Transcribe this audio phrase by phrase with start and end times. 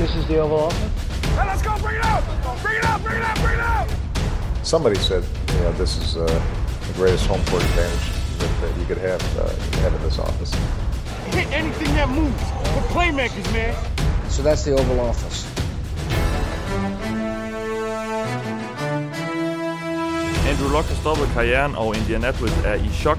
[0.00, 1.26] This is the Oval Office.
[1.36, 1.76] Hey, let's go!
[1.78, 2.24] Bring it out!
[2.62, 3.02] Bring it out!
[3.02, 3.36] Bring it out!
[3.36, 3.86] Bring it out!
[4.62, 5.22] Somebody said,
[5.52, 8.08] you know, this is uh, the greatest home court advantage
[8.38, 9.50] that, that you could have, uh,
[9.82, 10.54] have in this office.
[11.34, 12.42] Hit anything that moves.
[12.72, 13.76] We're playmakers, man.
[14.30, 15.44] So that's the Oval Office.
[20.48, 23.18] Andrew Luck har stoppet karrieren, og Indianapolis er i chok.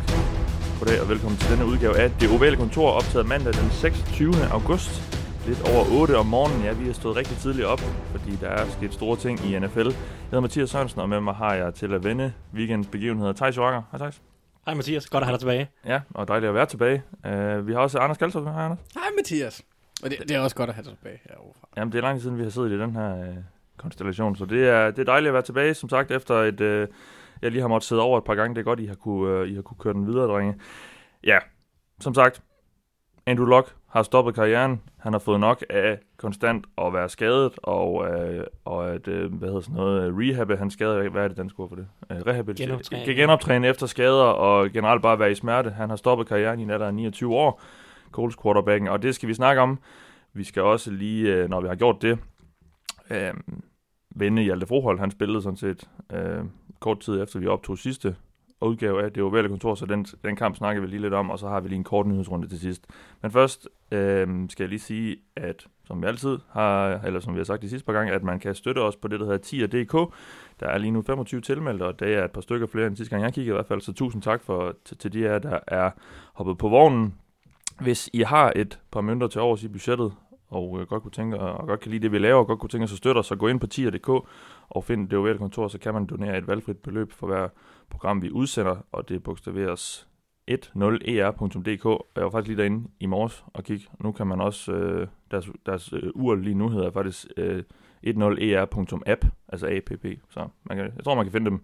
[0.80, 4.34] Goddag og velkommen til denne udgave af Det Ovale Kontor, optaget mandag den 26.
[4.52, 5.11] august.
[5.48, 6.64] Lidt over 8 om morgenen.
[6.64, 9.80] Ja, vi har stået rigtig tidligt op, fordi der er sket store ting i NFL.
[9.80, 9.94] Jeg
[10.26, 13.82] hedder Mathias Sørensen, og med mig har jeg til at vende weekendens begivenheder Thijs Joakker.
[13.92, 14.22] Hej Thijs.
[14.66, 15.70] Hej Mathias, godt at have dig tilbage.
[15.86, 17.04] Ja, og dejligt at være tilbage.
[17.26, 18.48] Uh, vi har også Anders Kaltoff.
[18.48, 18.80] Hej Anders.
[18.94, 19.62] Hej Mathias.
[20.04, 21.54] Og det, det er også godt at have dig tilbage herovre.
[21.78, 23.36] Jamen, det er lang tid siden, vi har siddet i den her uh,
[23.78, 26.62] konstellation, så det er, det er dejligt at være tilbage, som sagt, efter et...
[26.62, 26.88] Uh,
[27.42, 28.56] jeg lige har måttet sidde over et par gange.
[28.56, 30.56] Det er godt, I har kunne, uh, I har kunne køre den videre, drenge.
[31.24, 31.38] Ja,
[32.00, 32.42] som sagt,
[33.26, 34.82] Andrew Luck har stoppet karrieren.
[34.98, 39.48] Han har fået nok af konstant at være skadet, og, øh, og at, øh, hvad
[39.48, 41.10] hedder sådan noget, øh, rehabbe hans skade.
[41.10, 41.88] Hvad er det, dansk ord for det?
[42.12, 42.68] Øh, rehabilitere.
[42.68, 43.06] Genoptræne.
[43.06, 45.70] Kan genoptræne efter skader, og generelt bare være i smerte.
[45.70, 47.62] Han har stoppet karrieren i en alder af 29 år,
[48.12, 49.80] Coles quarterbacken, og det skal vi snakke om.
[50.34, 52.20] Vi skal også lige, øh, når vi har gjort det,
[53.12, 53.34] øh,
[54.16, 55.00] vende Hjalte Frohold.
[55.00, 56.44] Han spillede sådan set øh,
[56.80, 58.16] kort tid efter, vi optog sidste
[58.68, 61.40] udgave af det ovale kontor, så den, den kamp snakker vi lige lidt om, og
[61.40, 62.86] så har vi lige en kort nyhedsrunde til sidst.
[63.22, 67.40] Men først øh, skal jeg lige sige, at som vi altid har, eller som vi
[67.40, 69.40] har sagt de sidste par gange, at man kan støtte os på det, der hedder
[69.40, 70.14] tier.dk.
[70.60, 73.16] Der er lige nu 25 tilmeldte, og det er et par stykker flere end sidste
[73.16, 75.60] gang, jeg kiggede i hvert fald, så tusind tak for, til, til de her, der
[75.68, 75.92] er
[76.34, 77.16] hoppet på vognen.
[77.80, 80.14] Hvis I har et par mønter til overs i budgettet,
[80.52, 82.70] og øh, godt kunne tænke, og godt kan lide det, vi laver, og godt kunne
[82.70, 84.10] tænke os at støtte os, så gå ind på tier.dk
[84.70, 87.48] og find det ovale kontor, så kan man donere et valgfrit beløb for hver
[87.92, 90.08] program, vi udsender, og det bogstaveres
[90.52, 91.86] 10er.dk.
[91.86, 93.86] E jeg var faktisk lige derinde i morges og kigge.
[94.00, 97.64] Nu kan man også, øh, deres, deres øh, ur lige nu hedder faktisk øh,
[98.08, 99.90] 10er.app, e altså app.
[100.30, 101.62] Så man kan, jeg tror, man kan finde dem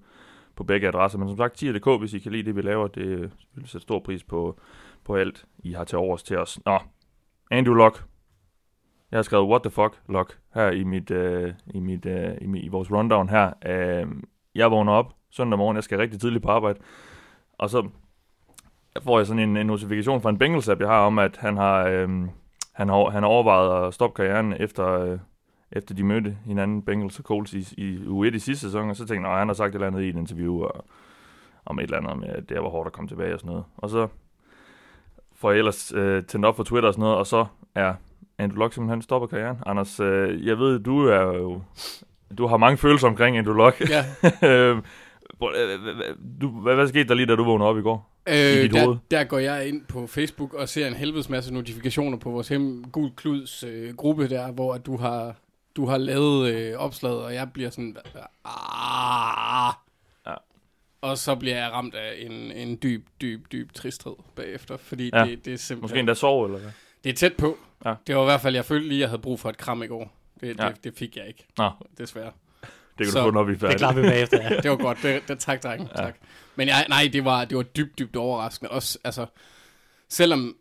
[0.55, 1.19] på begge adresser.
[1.19, 3.83] Men som sagt, 10.dk, hvis I kan lide det, vi laver, det øh, vil sætte
[3.83, 4.59] stor pris på,
[5.03, 6.59] på alt, I har til overs til os.
[6.65, 6.79] Nå,
[7.51, 8.03] Andrew Luck.
[9.11, 12.47] Jeg har skrevet what the fuck lock her i, mit, øh, i, mit, øh, i,
[12.47, 13.53] mit, i vores rundown her.
[13.65, 14.07] Øh,
[14.55, 16.79] jeg vågner op søndag morgen, jeg skal rigtig tidligt på arbejde,
[17.57, 17.87] og så
[19.03, 21.57] får jeg sådan en, en notifikation fra en Bengals app, jeg har om, at han
[21.57, 22.29] har, øhm,
[22.73, 25.19] han har, han har overvejet at stoppe karrieren efter, øh,
[25.71, 29.05] efter de mødte hinanden, Bengals og Colts, i, i U1 i sidste sæson, og så
[29.05, 30.85] tænkte jeg, han har sagt et eller andet i et interview, og,
[31.65, 33.65] om et eller andet med, at det var hårdt at komme tilbage og sådan noget.
[33.77, 34.07] Og så
[35.35, 37.45] får jeg ellers øh, tændt op på Twitter og sådan noget, og så
[37.75, 37.93] er
[38.37, 39.57] Andrew Luck simpelthen stopper karrieren.
[39.65, 41.61] Anders, øh, jeg ved, du er jo...
[42.37, 43.89] Du har mange følelser omkring Andrew Luck.
[43.89, 44.03] Ja.
[45.43, 47.81] Øh, øh, hvad- hvad- du, hvad, hvad skete der lige, da du vågnede op i
[47.81, 48.13] går?
[48.27, 48.97] I Øh, hoved?
[49.11, 52.47] der, der går jeg ind på Facebook og ser en helvedes masse notifikationer på vores
[52.47, 55.35] hem Gul Kluds øh, gruppe der, hvor at du har
[55.75, 57.97] du har lavet øh, opslaget, og jeg bliver sådan,
[58.45, 59.73] ah.
[60.27, 60.33] Ja.
[61.01, 65.25] Og så bliver jeg ramt af en, en dyb, dyb, dyb tristhed bagefter, fordi Ja.
[65.25, 65.81] det, det er simpelthen...
[65.81, 66.71] Måske endda sove, eller hvad?
[67.03, 67.57] Det er tæt på.
[67.85, 67.93] Ja.
[68.07, 69.83] Det var i hvert fald, jeg følte lige, at jeg havde brug for et kram
[69.83, 70.11] i går.
[70.41, 70.67] Det, Ja.
[70.67, 72.31] det, det fik jeg ikke, Nå, desværre.
[72.97, 73.77] Det kan Så- du få, når vi er Det færdige.
[73.77, 74.57] klarer vi bagefter, ja.
[74.63, 74.97] Det var godt.
[75.03, 75.81] Det, det, tak, dreng.
[75.97, 76.03] Ja.
[76.03, 76.15] Tak.
[76.55, 78.71] Men jeg, nej, det var, det var dybt, dybt overraskende.
[78.71, 79.25] Også, altså,
[80.09, 80.55] selvom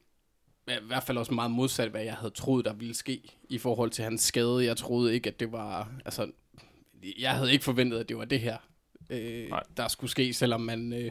[0.69, 3.91] i hvert fald også meget modsat, hvad jeg havde troet, der ville ske i forhold
[3.91, 4.65] til hans skade.
[4.65, 5.91] Jeg troede ikke, at det var...
[6.05, 6.31] Altså,
[7.19, 8.57] jeg havde ikke forventet, at det var det her,
[9.11, 9.63] øh, Nej.
[9.77, 11.11] der skulle ske, selvom man, øh,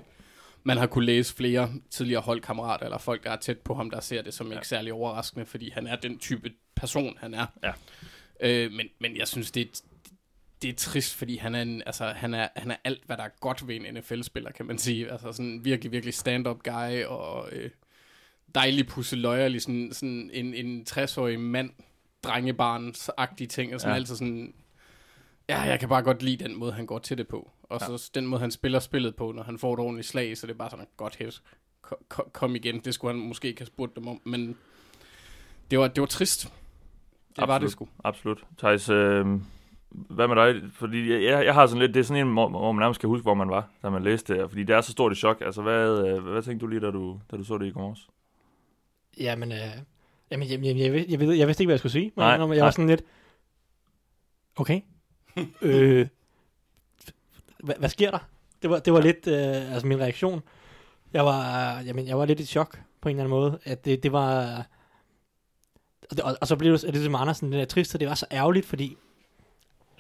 [0.63, 3.99] man har kunne læse flere tidligere holdkammerater, eller folk, der er tæt på ham, der
[3.99, 4.53] ser det som ja.
[4.53, 7.45] ikke særlig overraskende, fordi han er den type person, han er.
[7.63, 7.71] Ja.
[8.39, 9.81] Øh, men, men jeg synes, det er,
[10.61, 13.23] det er trist, fordi han er, en, altså, han, er, han er alt, hvad der
[13.23, 15.11] er godt ved en NFL-spiller, kan man sige.
[15.11, 17.69] Altså sådan virkelig, virkelig stand-up guy, og øh,
[18.55, 21.69] dejlig pusseløjerlig, sådan, sådan en, en 60-årig mand,
[22.27, 23.95] drengebarns-agtige ting, og sådan Ja.
[23.95, 24.53] altid sådan,
[25.49, 27.51] ja, jeg kan bare godt lide den måde, han går til det på.
[27.63, 28.19] Og så ja.
[28.19, 30.57] den måde, han spiller spillet på, når han får et ordentligt slag, så det er
[30.57, 31.43] bare sådan, godt hæs,
[31.81, 34.57] kom, kom, igen, det skulle han måske ikke have spurgt dem om, men
[35.71, 36.43] det var, det var trist.
[36.43, 36.51] Det
[37.37, 37.71] var det Absolut.
[37.71, 37.87] sgu.
[38.03, 38.43] Absolut.
[38.57, 39.25] Thijs, øh,
[40.09, 40.61] hvad med dig?
[40.73, 42.99] Fordi jeg, jeg, jeg har sådan lidt, det er sådan en, hvor, hvor man nærmest
[42.99, 44.49] skal huske, hvor man var, da man læste det.
[44.49, 45.41] Fordi det er så stort et chok.
[45.41, 48.07] Altså, hvad, øh, hvad tænkte du lige, da du, da du så det i morges?
[49.19, 49.57] Jamen, øh,
[50.31, 52.11] jamen, jamen, jamen jeg, ved, jeg, ved, jeg vidste ikke, hvad jeg skulle sige.
[52.15, 52.59] Men Nej, jeg, jeg nej.
[52.59, 53.03] var sådan lidt,
[54.55, 54.81] okay.
[55.61, 56.07] øh,
[57.63, 58.19] hvad, hvad sker der?
[58.61, 60.41] Det var, det var lidt, øh, altså min reaktion.
[61.13, 63.59] Jeg var, jamen, jeg var lidt i chok på en eller anden måde.
[63.63, 64.65] At det, det var,
[66.11, 68.25] og, og, og så blev det, det som Andersen, den der triste, det var så
[68.31, 68.97] ærgerligt, fordi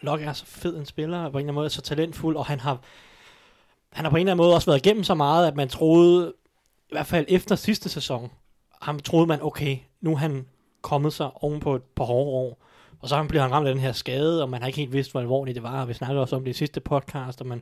[0.05, 2.45] Locke er så fed en spiller, og på en eller anden måde så talentfuld, og
[2.45, 2.79] han har,
[3.91, 6.33] han har på en eller anden måde også været igennem så meget, at man troede,
[6.89, 8.31] i hvert fald efter sidste sæson,
[8.81, 10.45] ham troede man, okay, nu er han
[10.81, 12.61] kommet sig oven på et par hårde år,
[12.99, 15.11] Og så bliver han ramt af den her skade, og man har ikke helt vidst,
[15.11, 15.81] hvor alvorligt det var.
[15.81, 17.61] Og vi snakkede også om det i sidste podcast, og man,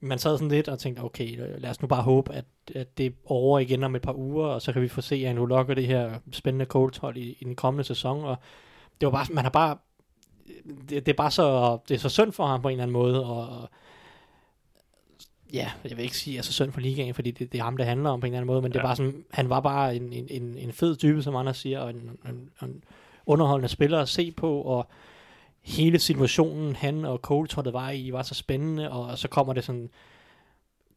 [0.00, 2.44] man sad sådan lidt og tænkte, okay, lad os nu bare håbe, at,
[2.74, 5.26] at det er over igen om et par uger, og så kan vi få se
[5.26, 8.24] Andrew nu lokker det her spændende Colts i, i den kommende sæson.
[8.24, 8.36] Og
[9.00, 9.76] det var bare, man har bare,
[10.88, 12.92] det, det er bare så, det er så synd for ham på en eller anden
[12.92, 13.68] måde, og,
[15.52, 17.76] ja, jeg vil ikke sige, at så synd for ligaen, fordi det, det er ham,
[17.76, 18.72] det handler om på en eller anden måde, men ja.
[18.72, 21.80] det er bare sådan, han var bare en, en, en, fed type, som andre siger,
[21.80, 22.84] og en, en, en
[23.26, 24.88] underholdende spiller at se på, og
[25.62, 29.52] hele situationen, han og Cole tror det var i, var så spændende, og så kommer
[29.52, 29.90] det sådan,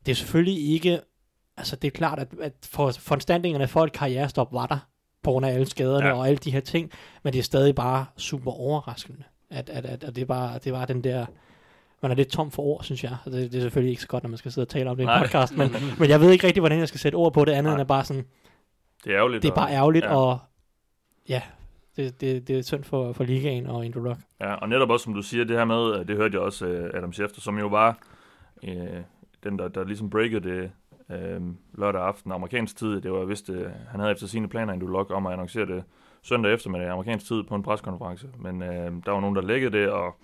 [0.06, 1.02] det er selvfølgelig ikke,
[1.58, 4.80] altså det er klart, at, at for foranstaltningerne for et karrierestop var der,
[5.24, 6.14] på grund af alle skaderne ja.
[6.14, 6.92] og alle de her ting,
[7.24, 10.86] men det er stadig bare super overraskende, at, at, at, at det, bare, det var
[10.86, 11.26] den der,
[12.02, 13.18] man er lidt tom for ord, synes jeg.
[13.26, 15.04] Det, det er selvfølgelig ikke så godt, når man skal sidde og tale om det
[15.04, 17.46] i en podcast, men, men jeg ved ikke rigtig, hvordan jeg skal sætte ord på
[17.46, 17.74] det andet, Nej.
[17.74, 18.26] end at bare sådan,
[19.04, 19.44] det er ærgerligt.
[19.44, 20.16] Det er bare ærgerligt, ja.
[20.16, 20.40] og
[21.30, 21.42] ja,
[21.96, 24.20] det, det, det er synd for, for ligaen og Andrew Luck.
[24.42, 26.98] Ja, og netop også, som du siger, det her med, det hørte jeg også uh,
[26.98, 27.98] Adam Schefter, som jo var
[28.64, 28.74] uh,
[29.44, 30.72] den, der, der ligesom breakede det
[31.10, 31.48] uh,
[31.80, 33.02] lørdag aften amerikansk tid.
[33.02, 35.84] Det var vist, uh, han havde efter sine planer, Andrew Luck, om at annoncere det
[36.24, 38.28] søndag eftermiddag amerikansk tid på en preskonference.
[38.40, 40.16] Men øh, der var nogen, der lækkede det, og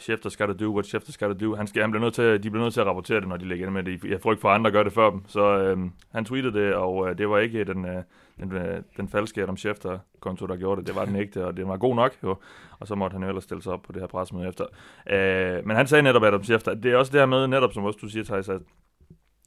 [0.00, 1.54] Schefter skal der do what Schefter skal der do.
[1.54, 3.48] Han, skal, han bliver nødt til, de bliver nødt til at rapportere det, når de
[3.48, 4.04] lægger ind med det.
[4.04, 5.22] Jeg får ikke for andre gør det før dem.
[5.28, 5.78] Så øh,
[6.12, 8.02] han tweetede det, og øh, det var ikke den, øh,
[8.40, 10.88] den, øh, den falske Adam Schefter-konto, der gjorde det.
[10.88, 12.12] Det var den ægte, og det var god nok.
[12.22, 12.36] Jo.
[12.80, 14.64] Og så måtte han jo ellers stille sig op på det her pressemøde efter.
[15.10, 17.84] Øh, men han sagde netop, Adam Schefter, det er også det her med, netop som
[17.84, 18.60] også du siger, Thijs, at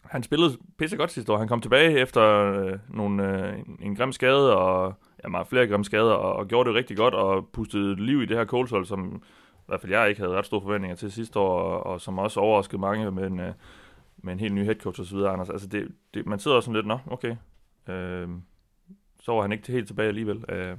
[0.04, 1.38] han spillede pisse godt sidste år.
[1.38, 4.94] Han kom tilbage efter øh, nogle, øh, en, en grim skade, og
[5.30, 8.38] meget flere grimme skader, og, og gjorde det rigtig godt, og pustede liv i det
[8.38, 9.24] her Coles som
[9.64, 12.20] i hvert fald jeg ikke havde ret store forventninger til sidste år, og, og som
[12.20, 13.54] også overraskede mange med en, øh,
[14.18, 15.50] med en helt ny headcoach og så videre, Anders.
[15.50, 17.36] Altså det, det, man sidder også sådan lidt, nå, okay,
[17.88, 18.30] øh,
[19.22, 20.46] så var han ikke helt tilbage alligevel.
[20.50, 20.78] Øh.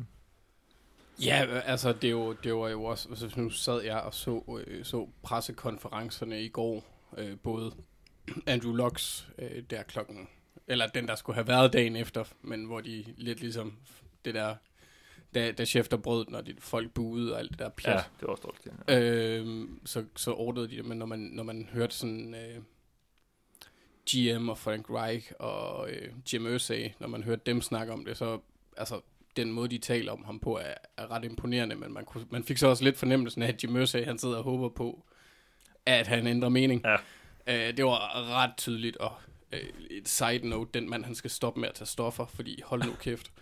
[1.25, 4.63] Ja, altså det, er jo, det var jo også, altså, nu sad jeg og så,
[4.67, 6.85] øh, så pressekonferencerne i går,
[7.19, 7.73] øh, både
[8.47, 10.29] Andrew Locks øh, der klokken,
[10.67, 13.73] eller den der skulle have været dagen efter, men hvor de lidt ligesom
[14.25, 14.55] det der
[15.35, 17.95] da, da chef der brød, når de, folk buede og alt det der pjat.
[17.95, 18.67] Ja, det var også dårligt.
[18.89, 19.01] Ja.
[19.01, 22.63] Øh, så, så ordnede de det, men når man, når man hørte sådan øh,
[24.11, 28.17] GM og Frank Reich og øh, Jim Irsay, når man hørte dem snakke om det,
[28.17, 28.41] så
[28.77, 29.01] altså,
[29.37, 32.45] den måde, de taler om ham på, er, er ret imponerende, men man, kunne, man
[32.45, 35.05] fik så også lidt fornemmelsen af, at Jim Irsay, han sidder og håber på,
[35.87, 36.85] at han ændrer mening.
[36.85, 36.97] Ja.
[37.47, 39.13] Øh, det var ret tydeligt, og
[39.53, 39.61] øh,
[39.91, 42.93] et side note, den mand, han skal stoppe med at tage stoffer, fordi hold nu
[43.01, 43.33] kæft.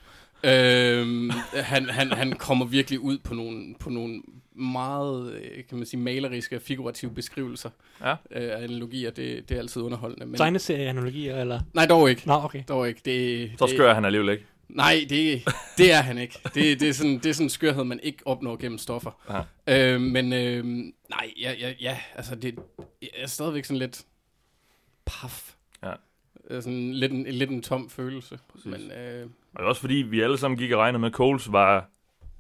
[0.45, 4.23] Øhm, han, han, han kommer virkelig ud på nogle, på nogle
[4.55, 8.11] meget, øh, kan man sige, maleriske og figurative beskrivelser ja.
[8.11, 9.11] øh, af analogier.
[9.11, 10.27] Det, det er altid underholdende.
[10.27, 10.37] Men...
[10.37, 11.61] Tegneserie-analogier, eller?
[11.75, 12.27] Nej, dog ikke.
[12.27, 12.63] Nå, okay.
[12.69, 13.01] Dog ikke.
[13.05, 14.45] Det, Så skør det, han alligevel ikke.
[14.69, 15.43] Nej, det,
[15.79, 16.39] det er han ikke.
[16.55, 19.45] Det, det, er sådan, det er sådan en skørhed, man ikke opnår gennem stoffer.
[19.67, 20.65] Øh, men øh,
[21.11, 22.59] nej, ja, ja, ja, altså det
[23.03, 24.03] jeg er stadigvæk sådan lidt
[25.05, 25.55] paf.
[25.83, 25.93] Ja.
[26.51, 28.39] Sådan lidt en, lidt en tom følelse.
[28.53, 28.67] Præcis.
[28.67, 31.89] Men, øh, og også fordi vi alle sammen gik og regnede med, at Coles var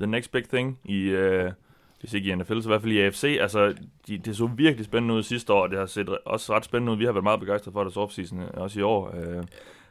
[0.00, 1.52] the next big thing i, øh,
[2.00, 3.36] hvis ikke i NFL, så i hvert fald i AFC.
[3.40, 3.74] Altså,
[4.06, 6.92] de, det så virkelig spændende ud sidste år, og det har set også ret spændende
[6.92, 6.96] ud.
[6.96, 9.14] Vi har været meget begejstrede for deres offseason, øh, også i år.
[9.14, 9.44] Øh,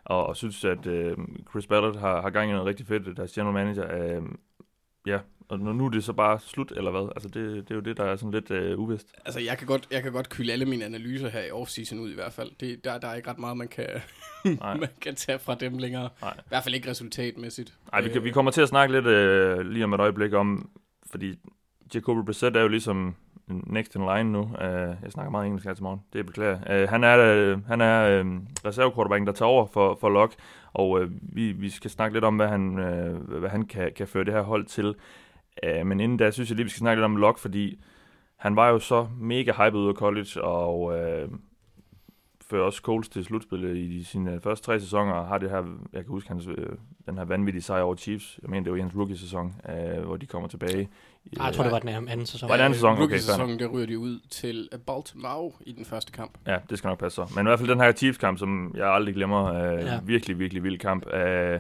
[0.06, 1.18] og, og synes, at øh,
[1.50, 4.16] Chris Ballard har, har gang i noget rigtig fedt, deres general manager.
[4.16, 4.22] Øh,
[5.08, 5.20] ja,
[5.52, 7.10] og nu er det så bare slut, eller hvad?
[7.16, 9.08] Altså, det, det er jo det, der er sådan lidt øh, uvist.
[9.26, 12.12] Altså, jeg kan, godt, jeg kan godt kylde alle mine analyser her i offseason ud
[12.12, 12.52] i hvert fald.
[12.60, 13.88] Det, der, der er ikke ret meget, man kan,
[14.84, 16.10] man kan tage fra dem længere.
[16.22, 16.34] Nej.
[16.38, 17.74] I hvert fald ikke resultatmæssigt.
[17.92, 20.70] Nej, vi, kan, vi kommer til at snakke lidt øh, lige om et øjeblik om,
[21.06, 21.36] fordi
[21.96, 23.16] Jacoby Brissett er jo ligesom
[23.48, 24.42] next in line nu.
[24.42, 27.82] Uh, jeg snakker meget engelsk her til morgen, det beklager uh, Han er, uh, han
[27.82, 28.28] er uh,
[28.66, 30.36] reservequarterbacken, der tager over for, for Locke,
[30.74, 34.08] og uh, vi, vi skal snakke lidt om, hvad han, uh, hvad han kan, kan
[34.08, 34.96] føre det her hold til.
[35.68, 37.80] Uh, men inden da, synes jeg lige, vi skal snakke lidt om Locke, fordi
[38.36, 41.34] han var jo så mega hyped ud af college, og uh,
[42.52, 46.04] fører også Coles til slutspillet i sine første tre sæsoner, og har det her, jeg
[46.04, 46.68] kan huske hans, øh,
[47.06, 50.18] den her vanvittige sejr over Chiefs, jeg mener det var i hans rookie-sæson, øh, hvor
[50.18, 50.90] de kommer tilbage.
[51.40, 52.50] Ah, jeg tror, det var den anden sæson.
[52.50, 52.92] Var det anden sæson?
[52.92, 56.32] Okay, rookie-sæsonen, der ryger de ud til Baltimore i den første kamp.
[56.48, 57.34] Ja, det skal nok passe så.
[57.36, 60.00] Men i hvert fald den her Chiefs-kamp, som jeg aldrig glemmer, øh, ja.
[60.04, 61.14] virkelig, virkelig vild kamp.
[61.14, 61.60] Øh,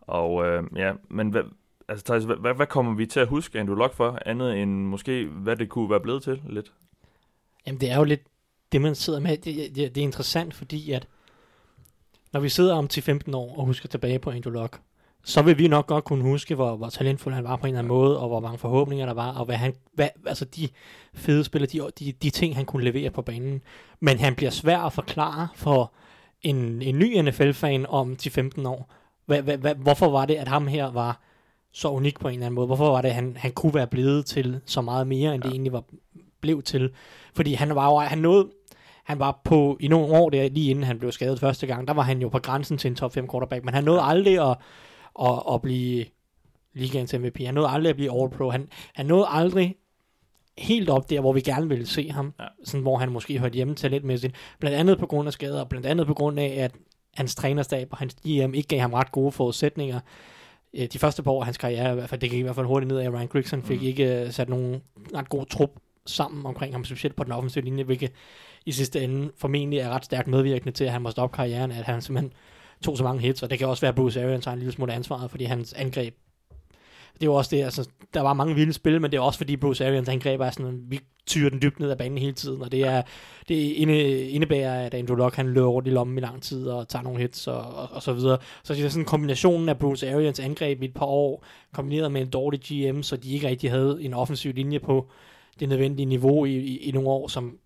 [0.00, 1.42] og øh, ja, men hvad,
[1.88, 5.24] altså, Thijs, hvad, hvad, kommer vi til at huske Andrew Luck for, andet end måske,
[5.24, 6.72] hvad det kunne være blevet til lidt?
[7.66, 8.22] Jamen, det er jo lidt
[8.72, 11.06] det, man sidder med, det, det, det er interessant, fordi at
[12.32, 14.80] når vi sidder om til 15 år og husker tilbage på Andrew Luck,
[15.24, 17.78] så vil vi nok godt kunne huske, hvor, hvor talentfuld han var på en eller
[17.78, 20.68] anden måde, og hvor mange forhåbninger der var, og hvad han, hvad, altså de
[21.14, 23.62] fede spillere, de, de, de ting, han kunne levere på banen.
[24.00, 25.92] Men han bliver svær at forklare for
[26.42, 28.94] en, en ny NFL-fan om til 15 år.
[29.26, 31.20] hvad, hvad, hvad, hvorfor var det, at ham her var
[31.72, 32.66] så unik på en eller anden måde?
[32.66, 35.48] Hvorfor var det, at han, han kunne være blevet til så meget mere, end ja.
[35.48, 35.84] det egentlig var
[36.40, 36.90] blev til?
[37.34, 38.48] Fordi han var jo, han nåede,
[39.04, 41.94] han var på, i nogle år der, lige inden han blev skadet første gang, der
[41.94, 44.56] var han jo på grænsen til en top 5 quarterback, men han nåede aldrig at,
[45.20, 46.04] at, at blive
[46.74, 47.38] ligaens MVP.
[47.44, 48.50] Han nåede aldrig at blive All-Pro.
[48.50, 49.76] Han, han nåede aldrig
[50.58, 52.44] helt op der, hvor vi gerne ville se ham, ja.
[52.64, 54.34] sådan, hvor han måske hørte hjemme talentmæssigt.
[54.60, 56.74] Blandt andet på grund af skader, og blandt andet på grund af, at
[57.14, 60.00] hans trænerstab og hans GM ikke gav ham ret gode forudsætninger.
[60.74, 62.54] Øh, de første par år af hans karriere, i hvert fald, det gik i hvert
[62.54, 63.86] fald hurtigt ned af, Ryan Grigson fik mm.
[63.86, 64.82] ikke uh, sat nogen
[65.14, 65.70] ret god trup
[66.06, 68.12] sammen omkring ham, specielt på den offensive linje, hvilket
[68.66, 71.84] i sidste ende formentlig er ret stærkt medvirkende til, at han må stoppe karrieren, at
[71.84, 72.32] han simpelthen
[72.84, 74.72] tog så mange hits, og det kan også være, at Bruce Arians har en lille
[74.72, 76.14] smule ansvaret, fordi hans angreb
[77.20, 79.38] det er jo også det, altså, der var mange vilde spil, men det er også
[79.38, 82.62] fordi Bruce Arians angreb er sådan, vi tyrer den dybt ned af banen hele tiden,
[82.62, 83.02] og det er,
[83.48, 87.02] det indebærer, at Andrew Luck, han løber rundt i lommen i lang tid, og tager
[87.02, 88.38] nogle hits, og, og, og så videre.
[88.62, 92.12] Så det er sådan en kombination af Bruce Arians angreb i et par år, kombineret
[92.12, 95.10] med en dårlig GM, så de ikke rigtig havde en offensiv linje på
[95.60, 97.58] det nødvendige niveau i, i, i nogle år, som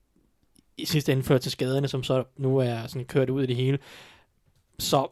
[0.76, 3.56] i sidste ende førte til skaderne, som så nu er sådan kørt ud i det
[3.56, 3.78] hele.
[4.78, 5.06] Så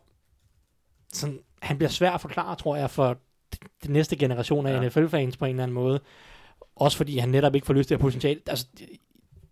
[1.13, 3.19] sådan, han bliver svær at forklare, tror jeg, for
[3.83, 4.89] den næste generation af ja.
[4.89, 6.01] NFL-fans på en eller anden måde.
[6.77, 8.41] Også fordi han netop ikke får lyst til at potentiale.
[8.47, 8.67] Altså,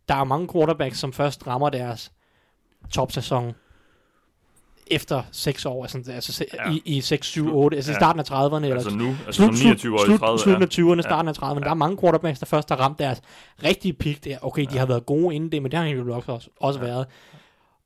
[0.09, 2.13] der er mange quarterbacks, som først rammer deres
[2.91, 3.55] topsæson
[4.91, 6.71] efter 6 år, altså, altså ja.
[6.71, 7.97] i, i 6, 7, 8, altså ja.
[7.97, 8.65] i starten af 30'erne.
[8.65, 11.03] Altså eller nu, altså slut, 29 år slut, 30, slut, slut af 20'erne, ja.
[11.03, 11.55] starten af 30'erne.
[11.55, 11.61] Ja.
[11.61, 13.23] Der er mange quarterbacks, der først har ramt deres
[13.65, 14.39] rigtige peak der.
[14.43, 14.79] Okay, de ja.
[14.79, 16.87] har været gode inden det, men det har jo også, også ja.
[16.87, 17.07] været.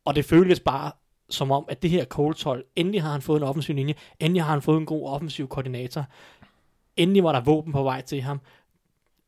[0.04, 0.92] Og det føles bare
[1.32, 4.42] som om, at det her Colts hold, endelig har han fået en offensiv linje, endelig
[4.42, 6.04] har han fået en god offensiv koordinator,
[6.96, 8.40] endelig var der våben på vej til ham.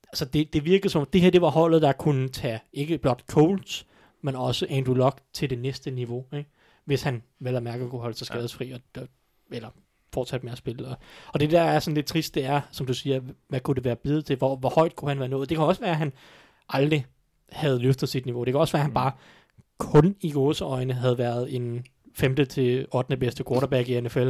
[0.06, 3.23] Altså det, det virkede som, det her det var holdet, der kunne tage ikke blot
[3.26, 3.87] Colts,
[4.23, 6.50] men også Andrew Luck til det næste niveau, ikke?
[6.84, 8.80] hvis han vel og mærke kunne holde sig skadesfri, og,
[9.52, 9.68] eller
[10.14, 10.88] fortsat med at spille.
[10.88, 10.96] Og,
[11.28, 13.84] og det der er sådan lidt trist, det er, som du siger, hvad kunne det
[13.84, 15.49] være blevet til, hvor, hvor højt kunne han være nået.
[15.49, 16.12] Det kan også være, at han
[16.68, 17.06] aldrig
[17.52, 18.44] havde løftet sit niveau.
[18.44, 18.94] Det kan også være, at han mm.
[18.94, 19.12] bare
[19.78, 21.84] kun i gåseøjne havde været en
[22.14, 22.37] 5.
[22.37, 23.16] til 8.
[23.16, 24.28] bedste quarterback i NFL.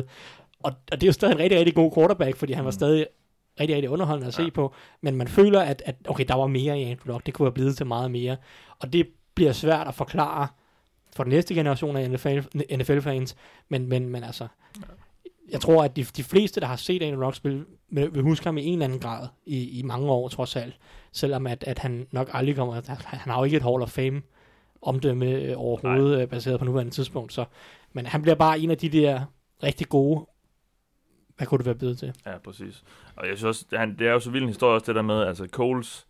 [0.63, 2.75] Og, og det er jo stadig en rigtig, rigtig god quarterback, fordi han var mm.
[2.75, 3.07] stadig
[3.61, 4.51] rigtig, rigtig underholdende at se ja.
[4.51, 4.75] på.
[5.01, 7.27] Men man føler, at, at okay, der var mere i Andrew Luck.
[7.27, 8.37] Det kunne have blevet til meget mere.
[8.79, 10.49] Og det bliver svært at forklare
[11.17, 12.39] for den næste generation af NFL,
[12.77, 13.37] NFL-fans.
[13.69, 14.47] Men, men, men altså,
[15.51, 18.45] jeg tror, at de, de fleste, der har set Andrew Luck spille, vil, vil huske
[18.45, 20.77] ham i en eller anden grad i, i mange år, trods alt.
[21.13, 22.81] Selvom at, at han nok aldrig kommer...
[23.05, 24.23] Han har jo ikke et Hall of Fame
[24.85, 26.23] omdømme øh, overhovedet, Nej.
[26.23, 27.33] Øh, baseret på nuværende tidspunkt.
[27.33, 27.45] Så,
[27.93, 29.25] men han bliver bare en af de der
[29.63, 30.27] rigtig gode
[31.37, 32.13] hvad kunne det være blevet til?
[32.27, 32.85] Ja, præcis.
[33.17, 35.03] Og jeg synes også, han, det er jo så vild en historie også det der
[35.03, 36.07] med, altså Coles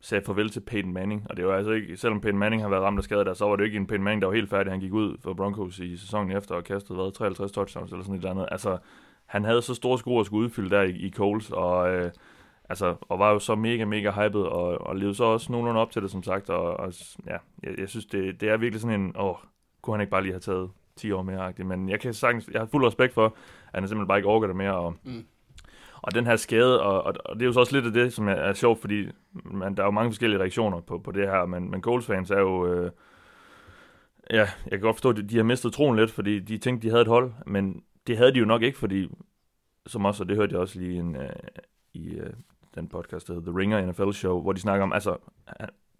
[0.00, 2.82] sagde farvel til Peyton Manning, og det var altså ikke, selvom Peyton Manning har været
[2.82, 4.72] ramt af skade der, så var det ikke en Peyton Manning, der var helt færdig.
[4.72, 8.14] Han gik ud for Broncos i sæsonen efter og kastede, hvad, 53 touchdowns eller sådan
[8.14, 8.48] et eller andet.
[8.50, 8.78] Altså,
[9.26, 12.10] han havde så store sko at skulle udfylde der i, i Coles, og, øh,
[12.68, 15.90] altså, og var jo så mega, mega hyped, og, og levede så også nogenlunde op
[15.90, 16.92] til det, som sagt, og, og
[17.26, 19.34] ja, jeg, jeg synes, det, det er virkelig sådan en, åh,
[19.82, 22.60] kunne han ikke bare lige have taget 10 år mere, men jeg kan sagtens, jeg
[22.60, 23.26] har fuld respekt for,
[23.72, 25.24] at han simpelthen bare ikke orker det mere, og, mm.
[26.02, 28.12] og den her skade, og, og, og, det er jo så også lidt af det,
[28.12, 31.28] som er, er sjovt, fordi man, der er jo mange forskellige reaktioner på, på det
[31.28, 32.90] her, men, men Coles fans er jo, øh,
[34.30, 36.90] ja, jeg kan godt forstå, at de har mistet troen lidt, fordi de tænkte, de
[36.90, 39.08] havde et hold, men det havde de jo nok ikke, fordi,
[39.86, 41.30] som også, og det hørte jeg også lige en, øh,
[41.94, 42.32] i øh,
[42.78, 45.16] den podcast, der hedder The Ringer NFL Show, hvor de snakker om, altså,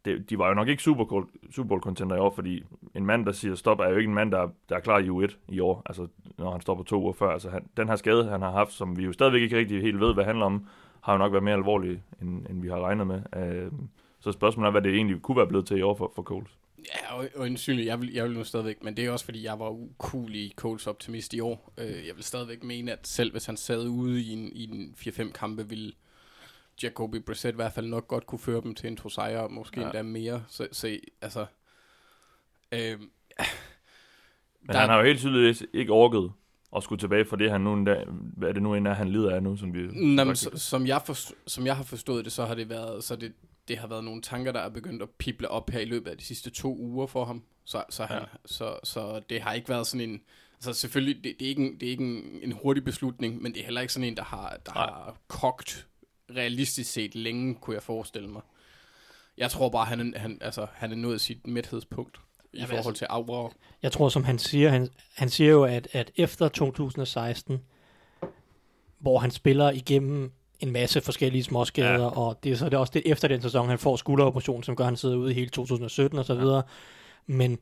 [0.05, 3.07] det, de var jo nok ikke Super Bowl, Super Bowl contender i år, fordi en
[3.07, 5.37] mand, der siger stop, er jo ikke en mand, der, der er klar i U1
[5.49, 6.07] i år, altså
[6.39, 7.31] når han stopper to uger før.
[7.31, 10.01] Altså han, den her skade, han har haft, som vi jo stadigvæk ikke rigtig helt
[10.01, 10.67] ved, hvad handler om,
[11.01, 13.23] har jo nok været mere alvorlig, end, end vi har regnet med.
[13.37, 13.73] Øh,
[14.21, 16.51] så spørgsmålet er, hvad det egentlig kunne være blevet til i år for, for Coles.
[16.79, 19.59] Ja, og, og jeg vil, jeg vil nu stadigvæk, men det er også fordi, jeg
[19.59, 21.73] var ukulig Coles optimist i år.
[21.79, 24.95] Øh, jeg vil stadigvæk mene, at selv hvis han sad ude i en, i en
[24.99, 25.93] 4-5 kampe, ville
[26.83, 29.81] Jacoby Brissett i hvert fald nok godt kunne føre dem til en to sejre, måske
[29.81, 29.87] ja.
[29.87, 30.45] endda mere.
[30.49, 31.47] Så, så altså...
[32.73, 36.33] Øh, men der, han har jo helt tydeligt ikke orket
[36.77, 38.95] at skulle tilbage fra det, han nu en dag, hvad er det nu end er,
[38.95, 39.81] han lider af nu, som vi...
[39.81, 43.33] Jamen, som, jeg forstå, som jeg har forstået det, så har det været, så det,
[43.69, 46.19] det har været nogle tanker, der er begyndt at pible op her i løbet af
[46.19, 47.43] de sidste to uger for ham.
[47.65, 48.25] Så, så, han, ja.
[48.45, 50.21] så, så det har ikke været sådan en...
[50.55, 53.53] Altså selvfølgelig, det, det er ikke, en, det er ikke en, en hurtig beslutning, men
[53.53, 55.87] det er heller ikke sådan en, der har, der har kogt
[56.37, 58.43] realistisk set længe, kunne jeg forestille mig.
[59.39, 62.21] Jeg tror bare, han, han, altså, han er nået sit mæthedspunkt
[62.53, 63.53] i Jamen, forhold altså, til Aura.
[63.83, 67.63] Jeg tror, som han siger, han, han siger jo, at, at efter 2016,
[68.99, 72.19] hvor han spiller igennem en masse forskellige småskader, ja.
[72.19, 74.77] og det er så det er også det efter den sæson, han får skulderoperation, som
[74.77, 76.57] gør, at han sidder ude i hele 2017 og så videre.
[76.57, 76.63] Ja.
[77.27, 77.59] Men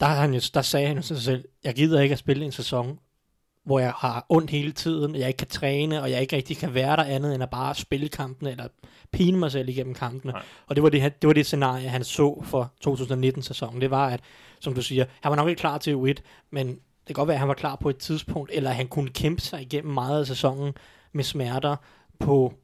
[0.00, 2.52] der, han jo, der sagde han jo sig selv, jeg gider ikke at spille en
[2.52, 2.98] sæson,
[3.64, 6.56] hvor jeg har ondt hele tiden, og jeg ikke kan træne, og jeg ikke rigtig
[6.56, 8.68] kan være der andet end at bare spille kampene, eller
[9.12, 10.32] pine mig selv igennem kampene.
[10.32, 10.42] Nej.
[10.66, 13.80] Og det var det, det var det scenarie, han så for 2019-sæsonen.
[13.80, 14.20] Det var, at,
[14.60, 17.34] som du siger, han var nok ikke klar til U1, men det kan godt være,
[17.34, 20.26] at han var klar på et tidspunkt, eller han kunne kæmpe sig igennem meget af
[20.26, 20.74] sæsonen
[21.12, 21.76] med smerter
[22.18, 22.54] på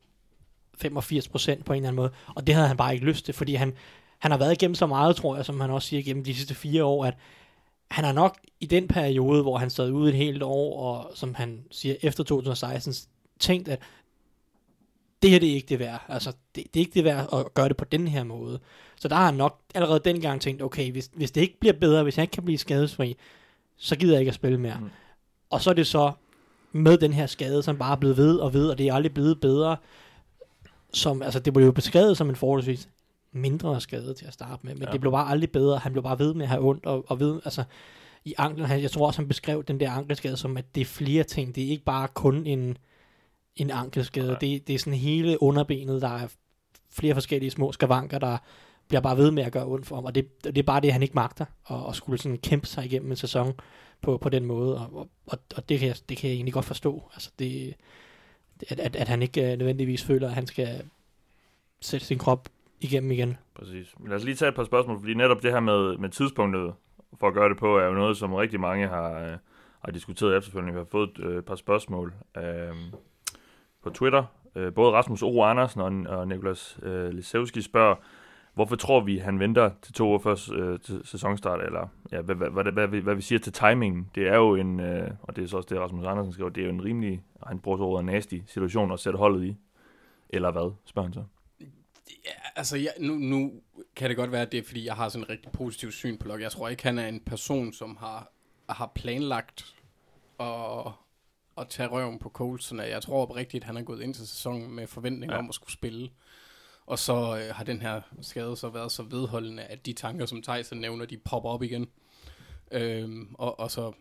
[0.79, 2.11] 85 procent på en eller anden måde.
[2.35, 3.73] Og det havde han bare ikke lyst til, fordi han,
[4.19, 6.55] han har været igennem så meget, tror jeg, som han også siger, igennem de sidste
[6.55, 7.15] fire år, at
[7.91, 11.35] han har nok i den periode, hvor han sad ude et helt år, og som
[11.35, 12.95] han siger, efter 2016,
[13.39, 13.81] tænkt, at
[15.23, 16.05] det her det er ikke det værd.
[16.09, 18.61] Altså, det, det er ikke det værd at gøre det på den her måde.
[18.97, 22.03] Så der har han nok allerede dengang tænkt, okay, hvis, hvis det ikke bliver bedre,
[22.03, 23.17] hvis jeg ikke kan blive skadesfri,
[23.77, 24.77] så gider jeg ikke at spille mere.
[24.79, 24.85] Mm.
[24.85, 24.91] Mm.
[25.51, 26.13] Og så er det så
[26.73, 29.15] med den her skade, som bare er blevet ved og ved, og det er aldrig
[29.15, 29.77] blevet bedre.
[30.93, 32.89] Som, altså, det blev jo beskrevet som en forholdsvis
[33.39, 34.93] mindre skade til at starte med, men Ja.
[34.93, 35.79] det blev bare aldrig bedre.
[35.79, 37.65] Han blev bare ved med at have ondt, og, og ved, altså,
[38.25, 40.85] i anklen, han, jeg tror også, han beskrev den der ankelskade som, at det er
[40.85, 41.55] flere ting.
[41.55, 42.79] Det er ikke bare kun en,
[43.57, 44.27] en ankelskade.
[44.29, 44.39] Nej.
[44.39, 46.29] Det, det er sådan hele underbenet, der er
[46.91, 48.39] flere forskellige små skavanker, der
[48.89, 50.93] bliver bare ved med at gøre ondt for ham, og det, det er bare det,
[50.93, 53.55] han ikke magter, og, og skulle sådan kæmpe sig igennem en sæson
[54.03, 56.65] på, på den måde, og, og, og det, kan jeg, det kan jeg egentlig godt
[56.65, 57.11] forstå.
[57.15, 57.75] Altså det,
[58.69, 60.83] at, at, at han ikke uh, nødvendigvis føler, at han skal
[61.81, 62.49] sætte sin krop
[62.81, 63.37] igennem igen.
[63.55, 63.95] Præcis.
[63.99, 66.75] Men lad os lige tage et par spørgsmål, fordi netop det her med, med tidspunktet
[67.21, 69.37] for at gøre det på, er jo noget, som rigtig mange har, øh,
[69.85, 70.73] har diskuteret efterfølgende.
[70.73, 72.75] Vi har fået øh, et par spørgsmål øh,
[73.83, 74.25] på Twitter.
[74.55, 75.43] Øh, både Rasmus O.
[75.43, 77.95] Andersen og, og Nikolas øh, Lisevski spørger,
[78.55, 82.35] hvorfor tror vi, han venter til to år før øh, til sæsonstart, eller ja, hvad,
[82.35, 84.11] hvad, hvad, hvad, hvad, hvad vi siger til timingen.
[84.15, 86.61] Det er jo en, øh, og det er så også det, Rasmus Andersen skriver, det
[86.61, 89.57] er jo en rimelig, han bruger så ordet nasty situation at sætte holdet i.
[90.31, 91.23] Eller hvad, spørger han så.
[92.29, 93.53] Ja, altså jeg, nu, nu
[93.97, 96.19] kan det godt være, at det er, fordi jeg har sådan en rigtig positiv syn
[96.19, 96.43] på Locke.
[96.45, 98.33] Jeg tror ikke, han er en person, som har,
[98.69, 99.75] har planlagt
[100.41, 100.87] at,
[101.59, 102.79] at tage røven på Colson.
[102.81, 105.39] Jeg tror oprigtigt, at han er gået ind til sæsonen med forventning Ja.
[105.39, 106.11] om at skulle spille.
[106.87, 110.43] Og så øh, har den her skade så været så vedholdende, at de tanker, som
[110.43, 111.89] Tyson nævner, de popper op igen.
[112.71, 113.93] Øhm, og, og så